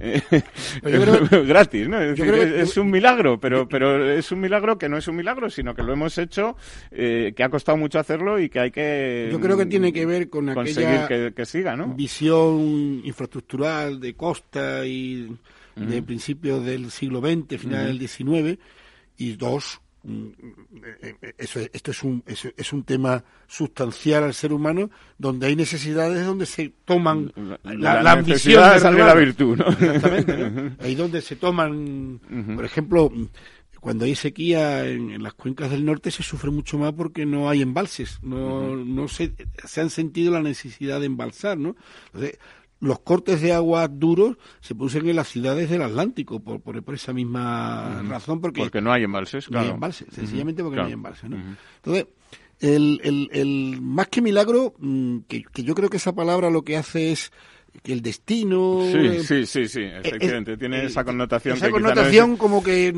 [0.82, 2.00] gratis, ¿no?
[2.00, 5.50] Es, decir, es, un milagro, pero, pero es un milagro que no es un milagro,
[5.50, 6.56] sino que lo hemos hecho,
[6.90, 9.28] eh, que ha costado mucho hacerlo y que hay que.
[9.30, 11.88] Yo creo que tiene que ver con aquella que, siga, ¿no?
[11.94, 15.36] visión infraestructural de costa y
[15.76, 18.58] de principios del siglo XX, final del XIX,
[19.16, 19.89] y dos, Mm,
[21.36, 26.46] eso, esto es un, es, un tema sustancial al ser humano donde hay necesidades donde
[26.46, 27.32] se toman
[27.64, 29.68] la, la, ambición de la virtud ¿no?
[29.68, 32.18] exactamente ahí donde se toman
[32.56, 33.12] por ejemplo
[33.78, 37.60] cuando hay sequía en, las cuencas del norte se sufre mucho más porque no hay
[37.60, 39.34] embalses no no se,
[39.64, 41.76] se han sentido la necesidad de embalsar no
[42.06, 42.38] Entonces,
[42.80, 47.12] los cortes de agua duros se producen en las ciudades del Atlántico por, por, esa
[47.12, 48.40] misma razón.
[48.40, 49.64] Porque, porque no hay embalses, claro.
[49.64, 51.30] No hay embalses, sencillamente porque no hay embalses.
[51.30, 51.36] ¿no?
[51.76, 52.06] Entonces,
[52.60, 56.62] el, el, el, más que milagro, mm, que, que yo creo que esa palabra lo
[56.62, 57.32] que hace es
[57.82, 61.70] que el destino sí eh, sí sí sí eh, efectivamente tiene eh, esa connotación esa
[61.70, 62.92] connotación como que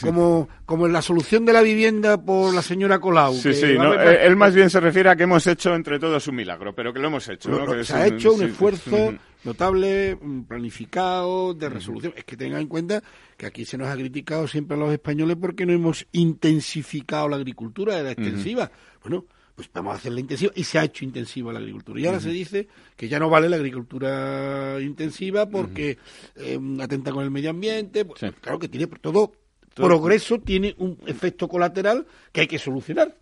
[0.00, 4.36] como como en la solución de la vivienda por la señora Colau sí sí él
[4.36, 7.08] más bien se refiere a que hemos hecho entre todos un milagro pero que lo
[7.08, 10.18] hemos hecho se ha hecho un esfuerzo notable
[10.48, 12.12] planificado de resolución.
[12.16, 13.02] Es que tengan en cuenta
[13.36, 17.36] que aquí se nos ha criticado siempre a los españoles porque no hemos intensificado la
[17.36, 18.70] agricultura de la extensiva.
[19.02, 19.24] Bueno
[19.56, 21.98] pues vamos a hacerla intensiva y se ha hecho intensiva la agricultura.
[21.98, 25.96] Y ahora se dice que ya no vale la agricultura intensiva porque
[26.36, 28.04] eh, atenta con el medio ambiente.
[28.04, 29.32] Pues, Claro que tiene todo,
[29.74, 33.16] progreso tiene un efecto colateral que hay que solucionar.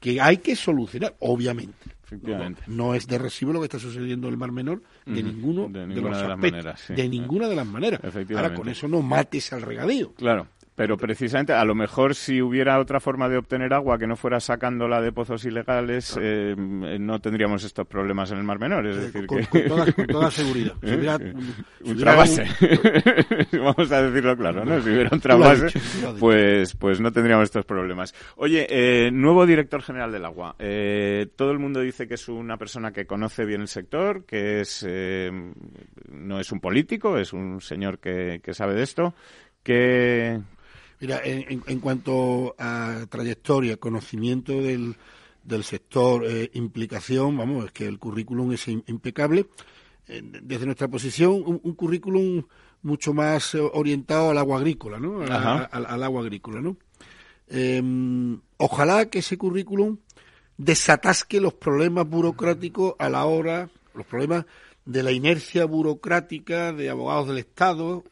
[0.00, 1.76] Que hay que solucionar, obviamente.
[2.04, 2.62] Efectivamente.
[2.66, 5.86] No, es de recibo lo que está sucediendo en el Mar Menor de ninguno de,
[5.86, 6.84] los de las maneras.
[6.88, 8.00] De ninguna de las maneras.
[8.34, 10.12] Ahora, con eso no mates al regadío.
[10.14, 10.48] Claro.
[10.78, 14.38] Pero precisamente, a lo mejor si hubiera otra forma de obtener agua que no fuera
[14.38, 18.86] sacándola de pozos ilegales, eh, no tendríamos estos problemas en el Mar Menor.
[18.86, 19.68] Es decir, con, que...
[19.68, 20.74] con, toda, seguridad.
[20.80, 22.44] Si hubiera, base,
[23.58, 24.80] vamos a decirlo claro, ¿no?
[24.80, 25.66] Si hubiera otra base,
[26.20, 28.14] pues, pues no tendríamos estos problemas.
[28.36, 30.54] Oye, eh, nuevo director general del agua.
[30.60, 34.60] Eh, todo el mundo dice que es una persona que conoce bien el sector, que
[34.60, 39.12] es no es un político, es un señor que, que sabe de esto.
[39.64, 40.40] ¿Qué,
[41.00, 44.96] Mira, en, en, cuanto a trayectoria, conocimiento del,
[45.44, 49.46] del sector, eh, implicación, vamos, es que el currículum es impecable.
[50.08, 52.42] Eh, desde nuestra posición, un, currículum
[52.82, 55.20] mucho más eh, orientado al agua agrícola, ¿no?
[55.22, 56.76] al, agua agrícola, ¿no?
[57.48, 59.98] Em, ojalá que ese currículum
[60.58, 64.44] desatasque los problemas burocráticos a la hora, los problemas
[64.84, 68.04] de la inercia burocrática de abogados del Estado,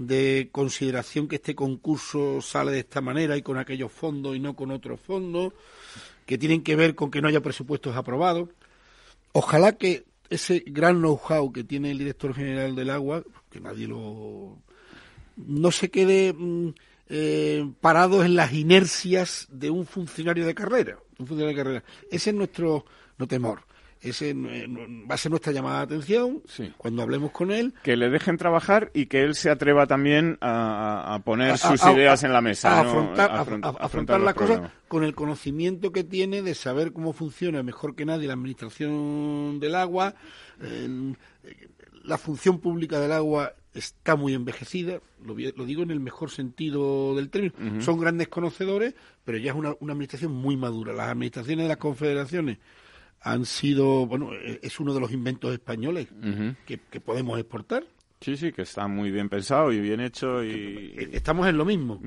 [0.00, 4.56] de consideración que este concurso sale de esta manera y con aquellos fondos y no
[4.56, 5.52] con otros fondos,
[6.24, 8.48] que tienen que ver con que no haya presupuestos aprobados.
[9.32, 14.56] Ojalá que ese gran know-how que tiene el director general del agua, que nadie lo.
[15.36, 16.68] no se quede mm,
[17.10, 20.98] eh, parado en las inercias de un funcionario de carrera.
[21.18, 21.84] Un funcionario de carrera.
[22.10, 22.86] Ese es nuestro
[23.18, 23.69] no temor
[24.00, 24.66] ese eh,
[25.10, 26.42] va a ser nuestra llamada de atención
[26.78, 27.74] cuando hablemos con él.
[27.82, 32.32] Que le dejen trabajar y que él se atreva también a, poner sus ideas en
[32.32, 32.78] la mesa.
[32.78, 33.30] A afrontar,
[33.78, 38.26] afrontar, las cosas con el conocimiento que tiene de saber cómo funciona mejor que nadie
[38.26, 40.14] la administración del agua.
[42.04, 47.28] la función pública del agua está muy envejecida, lo, digo en el mejor sentido del
[47.28, 47.82] término.
[47.82, 48.94] Son grandes conocedores,
[49.24, 50.94] pero ya es una, una administración muy madura.
[50.94, 52.58] Las administraciones de las confederaciones
[53.20, 56.08] han sido, bueno, e-, es uno de los inventos españoles
[56.66, 57.84] que, podemos exportar.
[58.20, 60.94] Sí, sí, que está muy bien pensado y bien hecho y...
[61.12, 62.00] Estamos en lo mismo.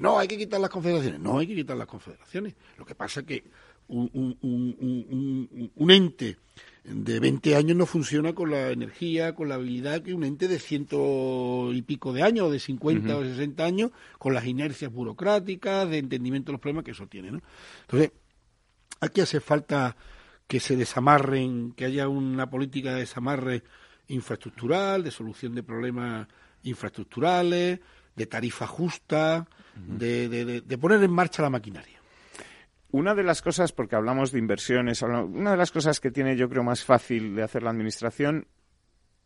[0.00, 1.20] No, hay que quitar las confederaciones.
[1.20, 2.54] No, hay que quitar las confederaciones.
[2.78, 3.44] Lo que pasa es que
[3.86, 6.38] un, un, un, ente
[6.82, 10.58] de 20 años no funciona con la energía, con la habilidad que un ente de
[10.58, 15.98] ciento y pico de años, de 50 o 60 años, con las inercias burocráticas, de
[15.98, 17.30] entendimiento de los problemas que eso tiene.
[17.30, 17.40] ¿no?
[17.82, 18.12] Entonces,
[19.00, 19.96] aquí hace falta
[20.52, 23.62] que se desamarren, que haya una política de desamarre
[24.08, 26.28] infraestructural, de solución de problemas
[26.64, 27.80] infraestructurales,
[28.14, 31.98] de tarifa justa, de, de, poner en marcha la maquinaria.
[32.90, 36.50] Una de las cosas, porque hablamos de inversiones, una de las cosas que tiene yo
[36.50, 38.46] creo más fácil de hacer la Administración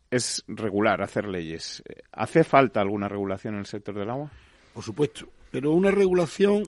[0.09, 1.83] es regular, hacer leyes.
[2.13, 4.31] ¿Hace falta alguna regulación en el sector del agua?
[4.73, 6.63] Por supuesto, pero una regulación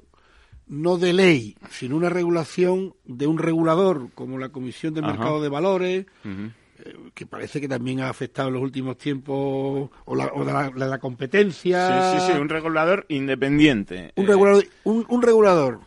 [0.70, 5.50] no de ley, sino una regulación de un regulador, como la Comisión del Mercado de
[5.50, 10.44] Valores, eh, que parece que también ha afectado en los últimos tiempos, o la, o
[10.44, 12.14] la, competencia.
[12.14, 14.14] Sí, sí, sí, un regulador independiente.
[14.16, 15.80] Un, regulador, un, regulador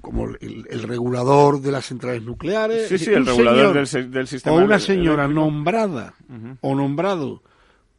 [0.00, 2.88] como el, regulador de las centrales nucleares.
[2.88, 4.56] Sí, sí, el regulador del, sistema.
[4.56, 6.14] O una señora nombrada
[6.60, 7.42] o nombrado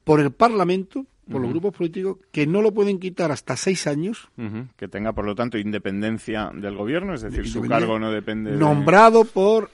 [0.04, 4.30] por el Parlamento, por los grupos políticos, que no lo pueden quitar hasta seis años.
[4.76, 8.52] Que tenga, por lo tanto, independencia del gobierno, es decir, su cargo no depende.
[8.52, 9.70] Nombrado por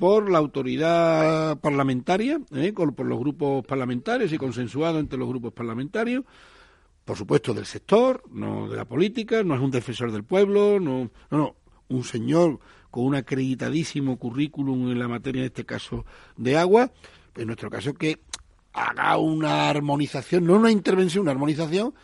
[0.00, 2.72] por la autoridad parlamentaria, ¿eh?
[2.72, 6.24] por los grupos parlamentarios y consensuado entre los grupos parlamentarios,
[7.04, 11.10] por supuesto del sector, no de la política, no es un defensor del pueblo, no,
[11.30, 11.56] no, no
[11.88, 16.06] un señor con un acreditadísimo currículum en la materia, en este caso,
[16.38, 16.90] de agua,
[17.36, 18.20] en nuestro caso que
[18.72, 21.94] haga una armonización, no una intervención, una armonización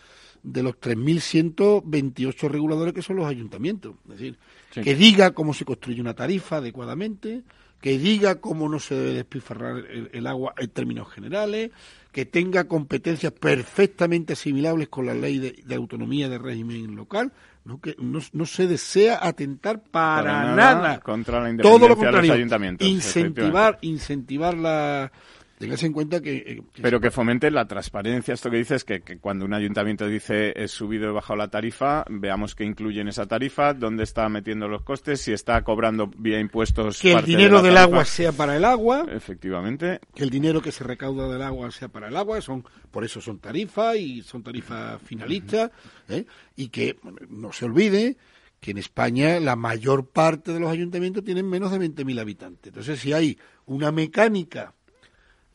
[0.42, 3.96] de los 3.128 reguladores que son los ayuntamientos.
[4.04, 4.38] Es decir,
[4.70, 7.42] que diga cómo se construye una tarifa adecuadamente,
[7.80, 11.70] que diga cómo no se debe despilfarrar el, agua en términos generales,
[12.12, 17.32] que tenga competencias perfectamente asimilables con la ley de, autonomía de régimen local,
[17.64, 22.28] no, que no, se desea atentar para, nada, contra la independencia todo lo contrario, de
[22.28, 22.86] los ayuntamientos.
[22.86, 25.10] Incentivar, incentivar la
[25.58, 28.34] Téngase en cuenta que, eh, Pero que fomente la transparencia.
[28.34, 32.04] Esto que dices que, que cuando un ayuntamiento dice he subido y bajado la tarifa,
[32.10, 36.38] veamos qué incluye en esa tarifa, dónde está metiendo los costes, si está cobrando vía
[36.40, 37.00] impuestos.
[37.00, 39.06] Que el dinero del agua sea para el agua.
[39.10, 40.00] Efectivamente.
[40.14, 42.40] Que el dinero que se recauda del agua sea para el agua.
[42.42, 45.70] son Por eso son tarifas y son tarifas finalistas.
[46.10, 46.26] ¿eh?
[46.54, 46.98] Y que
[47.30, 48.18] no se olvide
[48.60, 52.68] que en España la mayor parte de los ayuntamientos tienen menos de 20.000 habitantes.
[52.68, 54.74] Entonces, si hay una mecánica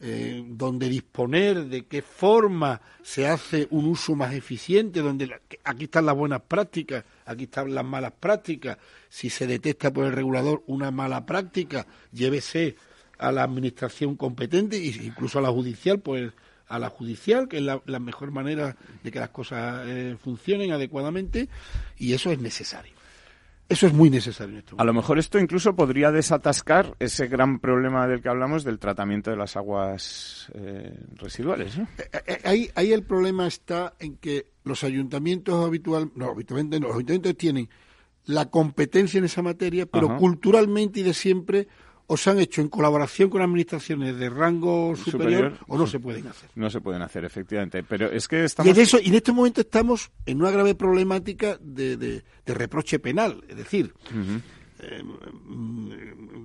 [0.04, 5.30] eh, donde disponer de qué forma se hace un uso más eficiente, donde
[5.64, 8.80] aquí están las buenas prácticas, aquí están las malas prácticas,
[9.10, 12.76] si se detecta por el regulador una mala práctica, llévese
[13.20, 16.34] a la administración competente e incluso a la judicial, pues
[16.68, 21.48] a la judicial, que es la, mejor manera de que las cosas eh, funcionen adecuadamente,
[22.00, 23.01] y eso es necesario.
[23.72, 24.58] Eso es muy necesario.
[24.58, 28.80] En a lo mejor esto incluso podría desatascar ese gran problema del que hablamos del
[28.80, 31.78] tratamiento de las aguas eh, residuales.
[31.78, 31.86] Eh,
[32.28, 37.38] eh, ahí, ahí el problema está en que los ayuntamientos habitual, no, habitualmente los ayuntamientos
[37.38, 37.70] tienen
[38.26, 41.70] la competencia en esa materia, pero culturalmente y de siempre
[42.12, 46.28] o se han hecho en colaboración con administraciones de rango superior, o no se pueden
[46.28, 46.50] hacer.
[46.56, 47.84] No se pueden hacer, efectivamente.
[47.84, 48.68] Pero es que estamos...
[48.68, 53.00] Y en, eso, y en este momento estamos en una grave problemática de, de, reproche
[53.00, 53.42] penal.
[53.48, 53.94] Es decir,
[54.80, 55.02] eh,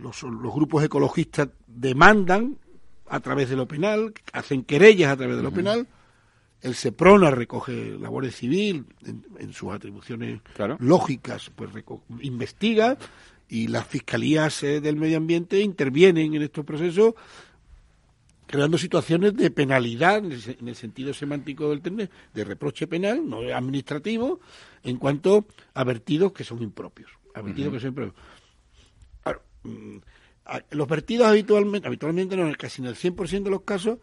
[0.00, 2.58] los, los grupos ecologistas demandan
[3.08, 5.88] a través de lo penal, hacen querellas a través de lo penal,
[6.62, 10.42] el SEPRONA recoge la Guardia Civil en, sus atribuciones
[10.78, 11.70] lógicas, pues
[12.20, 12.96] investiga
[13.49, 17.14] y las fiscalías eh, del medio ambiente intervienen en estos procesos
[18.47, 24.40] creando situaciones de penalidad en el, sentido semántico del término, de reproche penal, no administrativo,
[24.84, 27.11] en cuanto a vertidos que son impropios.
[27.34, 28.14] A vertidos que son impropios.
[29.64, 29.97] Mm,
[30.70, 33.99] los vertidos habitualmente, habitualmente no, casi en el 100% de los casos,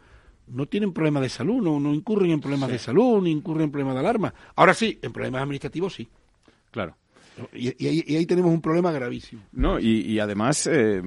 [0.48, 3.72] no tienen problemas de salud, no, no incurren en problemas de salud, ni incurren en
[3.72, 4.34] problemas de alarma.
[4.58, 6.10] Ahora sí, en problemas administrativos sí.
[6.70, 6.98] Claro.
[7.54, 9.44] Y, ahí, tenemos un problema gravísimo.
[9.52, 11.02] No, y, además, eh,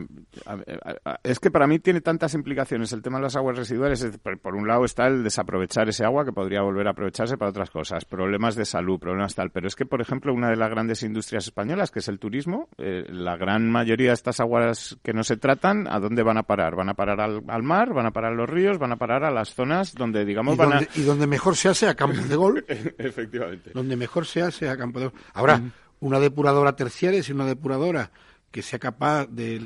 [1.22, 4.04] es que para mí tiene tantas implicaciones el tema de las aguas residuales.
[4.42, 7.70] por, un lado está el desaprovechar ese agua que podría volver a aprovecharse para otras
[7.70, 9.50] cosas, problemas de salud, problemas tal.
[9.50, 12.68] Pero es que, por ejemplo, una de las grandes industrias españolas, que es el turismo,
[12.78, 16.42] eh, la gran mayoría de estas aguas que no se tratan, ¿a dónde van a
[16.42, 16.74] parar?
[16.74, 17.92] ¿Van a parar al, mar?
[17.92, 18.78] ¿Van a parar a los ríos?
[18.78, 21.68] ¿Van a parar a las zonas donde, digamos, y van donde, Y donde mejor se
[21.68, 22.64] hace a campo de gol.
[22.98, 23.70] Efectivamente.
[23.72, 25.14] Donde mejor se hace a campo de gol.
[25.34, 25.60] Ahora,
[26.00, 28.10] una depuradora terciaria es una depuradora
[28.50, 29.60] que sea capaz de,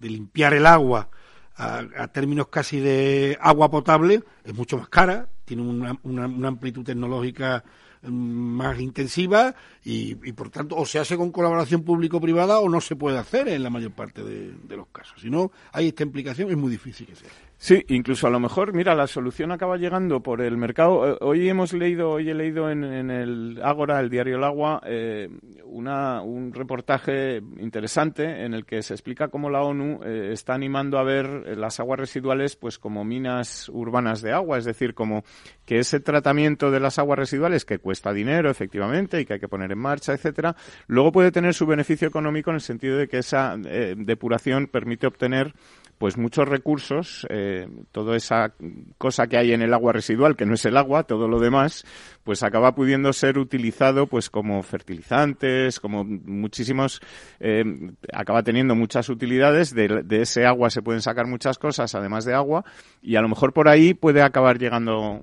[0.00, 1.10] limpiar el agua
[1.56, 7.64] a, términos casi de agua potable, es mucho más cara, tiene una, una, amplitud tecnológica
[8.02, 9.54] mm, más intensiva
[9.84, 13.62] y, por tanto o se hace con colaboración público-privada o no se puede hacer en
[13.62, 15.20] la mayor parte de, de los casos.
[15.20, 17.30] Si no hay esta implicación es muy difícil que sea.
[17.58, 21.14] Sí, incluso a lo mejor, mira, la solución acaba llegando por el mercado.
[21.14, 25.30] Eh, hoy hemos leído, hoy he leído en, el Ágora, el diario El Agua, eh,
[25.64, 30.98] una, un reportaje interesante en el que se explica cómo la ONU eh, está animando
[30.98, 35.24] a ver las aguas residuales pues como minas urbanas de agua, es decir, como
[35.64, 39.48] que ese tratamiento de las aguas residuales que cuesta dinero, efectivamente, y que hay que
[39.48, 40.54] poner en marcha, etcétera,
[40.88, 45.54] luego puede tener su beneficio económico en el sentido de que esa depuración permite obtener
[45.98, 48.52] pues muchos recursos, eh, toda esa
[48.98, 51.84] cosa que hay en el agua residual, que no es el agua, todo lo demás,
[52.22, 57.00] pues acaba pudiendo ser utilizado pues como fertilizantes, como muchísimos,
[57.40, 57.64] eh,
[58.12, 62.34] acaba teniendo muchas utilidades, de, de, ese agua se pueden sacar muchas cosas, además de
[62.34, 62.64] agua,
[63.00, 65.22] y a lo mejor por ahí puede acabar llegando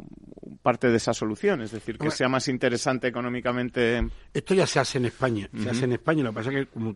[0.64, 4.07] parte de esa solución, es decir, que sea más interesante económicamente.
[4.34, 6.24] Esto ya se hace en España, se hace en España.
[6.24, 6.95] Lo que pasa es que como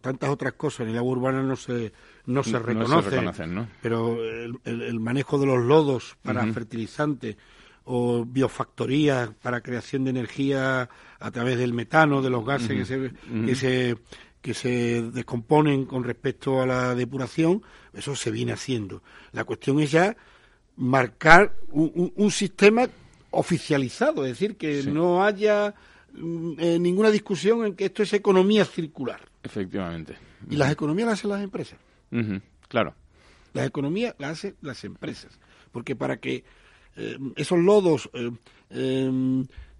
[0.00, 1.92] tantas otras cosas en el agua urbana no se
[2.26, 4.16] no se reconocen, pero
[4.64, 7.36] el, manejo de los lodos para fertilizantes
[7.84, 10.88] o biofactorías para creación de energía
[11.20, 13.12] a través del metano, de los gases que, se,
[13.44, 13.96] que, se,
[14.40, 19.02] que se descomponen con respecto a la depuración, eso se viene haciendo.
[19.32, 20.16] La cuestión es ya
[20.76, 22.88] marcar un, sistema
[23.30, 25.74] oficializado, es decir, que no haya
[26.12, 29.20] mm, eh, ninguna discusión en que esto es economía circular.
[29.42, 30.16] Efectivamente.
[30.48, 31.78] Y las economías las hacen las empresas.
[32.68, 32.94] Claro.
[33.52, 35.38] Las economías las hacen las empresas.
[35.72, 36.44] Porque para que
[36.96, 38.10] eh, esos lodos
[38.70, 39.10] eh,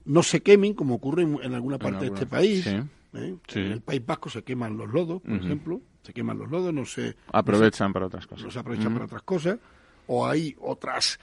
[0.04, 4.28] no se quemen, como ocurre en, alguna parte de este país, en el País Vasco
[4.28, 7.16] se queman los lodos, por ejemplo, se queman los lodos, no se...
[7.32, 8.44] Aprovechan para otras cosas.
[8.44, 9.58] No se aprovechan para otras cosas
[10.06, 11.18] o hay otras,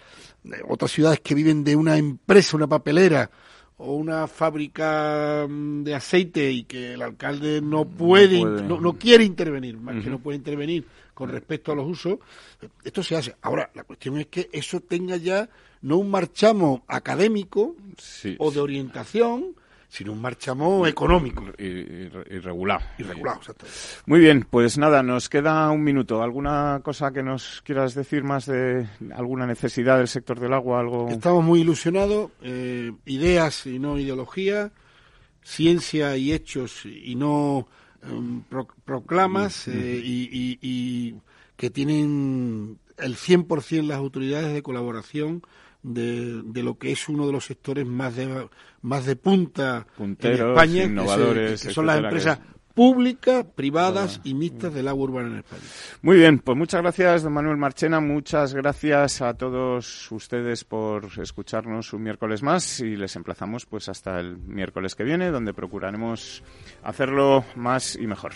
[0.45, 3.29] eh, otras ciudades que viven de una empresa, una papelera
[3.77, 9.77] o una fábrica mm, de aceite y que el alcalde no puede, no, quiere intervenir,
[9.77, 12.19] más que no puede intervenir con respecto a los usos,
[12.83, 13.35] esto se hace.
[13.41, 15.49] Ahora, la cuestión es que eso tenga ya
[15.81, 17.75] no un marchamo académico
[18.37, 19.55] o de orientación,
[19.91, 21.43] sino un marchamo económico.
[21.57, 22.79] Irregulado.
[22.97, 23.65] Irregulado, exacto.
[24.05, 26.23] Muy bien, pues nada, nos queda un minuto.
[26.23, 30.79] ¿Alguna cosa que nos quieras decir más de alguna necesidad del sector del agua?
[30.79, 34.71] algo Estamos muy ilusionados, eh, ideas y no ideología,
[35.43, 37.67] ciencia y hechos y no
[38.01, 38.43] em,
[38.85, 39.73] proclamas mm, mm.
[39.75, 41.15] Eh, y, y
[41.57, 45.41] que tienen el 100% las autoridades de colaboración
[45.83, 48.47] de, de, lo que es uno de los sectores más de,
[48.81, 52.39] más de punta en España, innovadores, que, son las empresas
[52.73, 55.61] públicas, privadas y mixtas del agua urbana en España.
[56.01, 57.99] Muy bien, pues muchas gracias, don Manuel Marchena.
[57.99, 64.19] Muchas gracias a todos ustedes por escucharnos un miércoles más y les emplazamos pues hasta
[64.19, 66.43] el miércoles que viene, donde procuraremos
[66.83, 68.31] hacerlo más y mejor.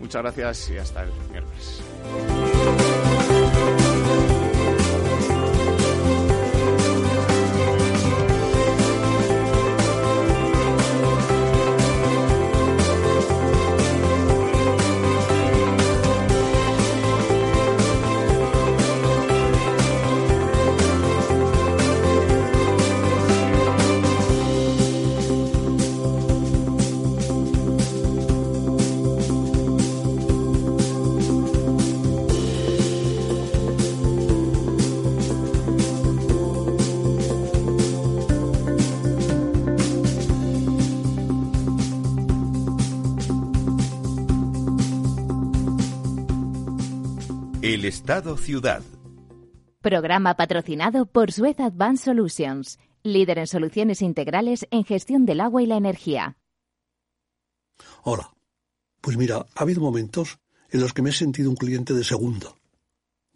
[0.00, 1.82] Muchas gracias y hasta el miércoles.
[47.64, 48.82] Estado Ciudad.
[49.80, 55.66] Programa patrocinado por Suez Advanced Solutions, líder en soluciones integrales en gestión del agua y
[55.66, 56.36] la energía.
[58.02, 58.34] Hola.
[59.00, 62.54] Pues mira, ha habido momentos en los que me he sentido un cliente de segunda.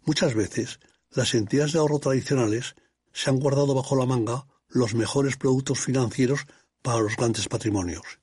[0.05, 2.75] Muchas veces, las entidades de ahorro tradicionales
[3.11, 6.45] se han guardado bajo la manga los mejores productos financieros
[6.83, 8.19] para los grandes patrimonios.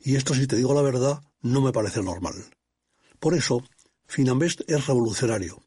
[0.00, 2.34] Y esto, si te digo la verdad, no me parece normal.
[3.20, 3.62] Por eso,
[4.08, 5.62] Finambest es revolucionario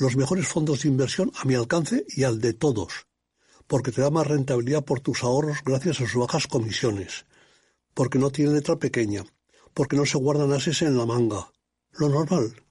[0.00, 3.06] los mejores fondos de inversión a mi alcance y al de todos,
[3.66, 7.26] porque te da más rentabilidad por tus ahorros gracias a sus bajas comisiones,
[7.92, 9.24] porque no tiene letra pequeña,
[9.74, 11.52] porque no se guardan ases en la manga.
[11.92, 12.64] Lo normal.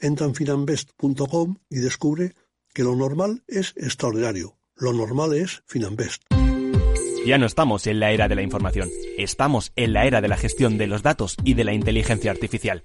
[0.00, 2.34] Entra en finambest.com y descubre
[2.74, 4.56] que lo normal es extraordinario.
[4.74, 6.24] Lo normal es Finambest.
[7.24, 10.36] Ya no estamos en la era de la información, estamos en la era de la
[10.36, 12.84] gestión de los datos y de la inteligencia artificial.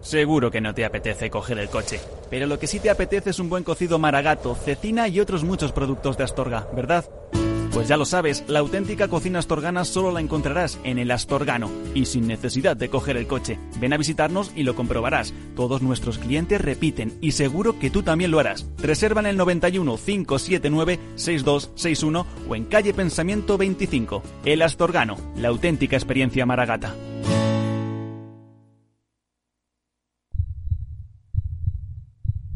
[0.00, 3.38] Seguro que no te apetece coger el coche, pero lo que sí te apetece es
[3.38, 7.04] un buen cocido maragato, cecina y otros muchos productos de Astorga, ¿verdad?
[7.78, 12.06] Pues ya lo sabes, la auténtica cocina astorgana solo la encontrarás en el Astorgano y
[12.06, 13.58] sin necesidad de coger el coche.
[13.78, 15.32] Ven a visitarnos y lo comprobarás.
[15.54, 18.66] Todos nuestros clientes repiten y seguro que tú también lo harás.
[18.78, 24.22] Reserva en el 91 579 6261 o en calle Pensamiento 25.
[24.44, 26.96] El Astorgano, la auténtica experiencia maragata.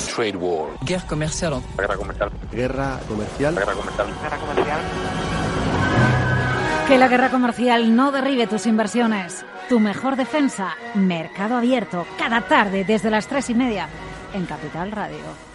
[0.00, 0.70] Trade war.
[0.84, 1.62] Guerra comercial.
[1.76, 2.30] Guerra comercial.
[2.50, 3.54] Guerra comercial.
[3.54, 4.06] Guerra comercial.
[4.22, 4.80] Guerra comercial.
[6.88, 9.44] Que la guerra comercial no derribe tus inversiones.
[9.68, 13.88] Tu mejor defensa, Mercado Abierto, cada tarde desde las tres y media
[14.34, 15.51] en Capital Radio.